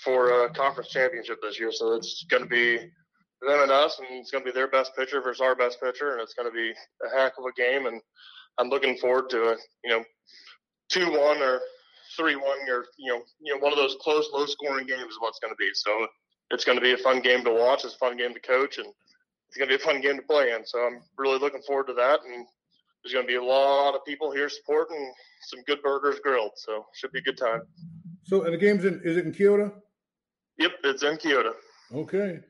for 0.04 0.44
a 0.44 0.50
conference 0.50 0.90
championship 0.90 1.38
this 1.42 1.58
year. 1.58 1.72
So 1.72 1.94
it's 1.94 2.26
going 2.28 2.42
to 2.42 2.48
be 2.48 2.76
them 2.76 3.62
and 3.62 3.72
us, 3.72 3.98
and 3.98 4.20
it's 4.20 4.30
going 4.30 4.44
to 4.44 4.50
be 4.50 4.54
their 4.54 4.68
best 4.68 4.94
pitcher 4.94 5.22
versus 5.22 5.40
our 5.40 5.56
best 5.56 5.80
pitcher, 5.80 6.12
and 6.12 6.20
it's 6.20 6.34
going 6.34 6.48
to 6.48 6.54
be 6.54 6.70
a 6.70 7.18
heck 7.18 7.32
of 7.38 7.44
a 7.46 7.52
game. 7.60 7.86
And 7.86 8.00
I'm 8.58 8.68
looking 8.68 8.98
forward 8.98 9.30
to 9.30 9.52
it. 9.52 9.58
you 9.84 9.90
know 9.90 10.04
two 10.92 11.10
one 11.10 11.42
or 11.42 11.60
three 12.16 12.36
one 12.36 12.58
or 12.68 12.84
you 12.98 13.12
know 13.12 13.22
you 13.40 13.54
know 13.54 13.60
one 13.60 13.72
of 13.72 13.78
those 13.78 13.96
close 14.00 14.28
low 14.32 14.46
scoring 14.46 14.86
games 14.86 15.10
is 15.10 15.16
what's 15.18 15.38
going 15.38 15.52
to 15.52 15.56
be. 15.56 15.70
So 15.74 16.06
it's 16.50 16.64
going 16.64 16.76
to 16.76 16.82
be 16.82 16.92
a 16.92 16.98
fun 16.98 17.20
game 17.20 17.42
to 17.44 17.52
watch. 17.52 17.84
It's 17.84 17.94
a 17.94 17.98
fun 17.98 18.16
game 18.16 18.34
to 18.34 18.40
coach, 18.40 18.78
and 18.78 18.86
it's 19.48 19.56
going 19.56 19.68
to 19.68 19.76
be 19.76 19.82
a 19.82 19.84
fun 19.84 20.00
game 20.00 20.16
to 20.16 20.22
play 20.22 20.52
in. 20.52 20.64
So 20.66 20.78
I'm 20.78 21.00
really 21.16 21.38
looking 21.38 21.62
forward 21.62 21.86
to 21.88 21.94
that. 21.94 22.20
And 22.24 22.46
there's 23.02 23.14
going 23.14 23.26
to 23.26 23.28
be 23.28 23.36
a 23.36 23.42
lot 23.42 23.94
of 23.94 24.04
people 24.04 24.30
here 24.30 24.48
supporting 24.48 25.12
some 25.42 25.62
good 25.66 25.82
burgers 25.82 26.20
grilled. 26.22 26.52
So 26.56 26.86
should 26.94 27.12
be 27.12 27.20
a 27.20 27.22
good 27.22 27.38
time. 27.38 27.62
So 28.24 28.42
and 28.42 28.52
the 28.52 28.58
game's 28.58 28.84
in 28.84 29.00
is 29.04 29.16
it 29.16 29.24
in 29.24 29.32
Keota? 29.32 29.72
Yep, 30.58 30.72
it's 30.84 31.02
in 31.02 31.16
Keota. 31.16 31.52
Okay. 31.94 32.40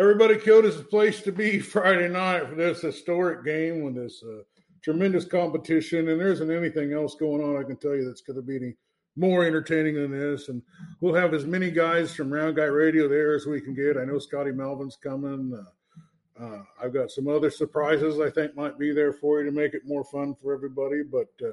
Everybody, 0.00 0.36
Keota's 0.36 0.76
the 0.76 0.84
place 0.84 1.22
to 1.22 1.32
be 1.32 1.58
Friday 1.58 2.08
night 2.08 2.48
for 2.48 2.54
this 2.54 2.80
historic 2.80 3.44
game 3.44 3.82
with 3.82 3.96
this 3.96 4.22
uh, 4.22 4.42
tremendous 4.88 5.26
competition. 5.26 6.08
And 6.08 6.18
there 6.18 6.32
isn't 6.32 6.50
anything 6.50 6.94
else 6.94 7.14
going 7.14 7.42
on, 7.42 7.62
I 7.62 7.66
can 7.66 7.76
tell 7.76 7.94
you, 7.94 8.06
that's 8.06 8.22
going 8.22 8.36
to 8.36 8.42
be 8.42 8.56
any 8.56 8.74
more 9.16 9.44
entertaining 9.44 9.96
than 9.96 10.10
this. 10.10 10.48
And 10.48 10.62
we'll 11.02 11.14
have 11.14 11.34
as 11.34 11.44
many 11.44 11.70
guys 11.70 12.14
from 12.14 12.32
Round 12.32 12.56
Guy 12.56 12.64
Radio 12.64 13.06
there 13.06 13.34
as 13.34 13.44
we 13.44 13.60
can 13.60 13.74
get. 13.74 13.98
I 13.98 14.06
know 14.06 14.18
Scotty 14.18 14.50
Melvin's 14.50 14.96
coming. 14.96 15.52
Uh, 15.52 16.42
uh, 16.42 16.62
I've 16.82 16.94
got 16.94 17.10
some 17.10 17.28
other 17.28 17.50
surprises 17.50 18.18
I 18.18 18.30
think 18.30 18.56
might 18.56 18.78
be 18.78 18.94
there 18.94 19.12
for 19.12 19.40
you 19.40 19.44
to 19.44 19.54
make 19.54 19.74
it 19.74 19.82
more 19.84 20.04
fun 20.04 20.34
for 20.34 20.54
everybody. 20.54 21.02
But 21.02 21.28
uh, 21.46 21.52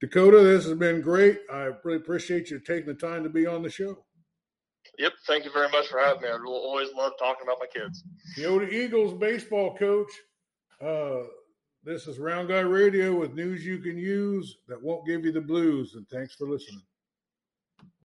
Dakota, 0.00 0.38
this 0.44 0.64
has 0.64 0.78
been 0.78 1.00
great. 1.00 1.40
I 1.52 1.70
really 1.82 1.96
appreciate 1.96 2.48
you 2.48 2.60
taking 2.60 2.86
the 2.86 2.94
time 2.94 3.24
to 3.24 3.28
be 3.28 3.44
on 3.44 3.62
the 3.62 3.70
show. 3.70 4.04
Yep. 4.98 5.14
Thank 5.26 5.44
you 5.46 5.52
very 5.52 5.68
much 5.70 5.88
for 5.88 5.98
having 5.98 6.22
me. 6.22 6.28
I 6.28 6.36
will 6.36 6.52
always 6.52 6.92
love 6.94 7.14
talking 7.18 7.42
about 7.42 7.58
my 7.58 7.66
kids. 7.66 8.04
Keota 8.38 8.70
Eagles 8.72 9.14
baseball 9.14 9.76
coach. 9.76 10.12
This 11.84 12.06
is 12.06 12.20
Round 12.20 12.46
Guy 12.46 12.60
Radio 12.60 13.12
with 13.18 13.34
news 13.34 13.66
you 13.66 13.78
can 13.78 13.98
use 13.98 14.58
that 14.68 14.80
won't 14.80 15.04
give 15.04 15.24
you 15.24 15.32
the 15.32 15.40
blues. 15.40 15.94
And 15.96 16.08
thanks 16.10 16.36
for 16.36 16.46
listening. 16.46 16.82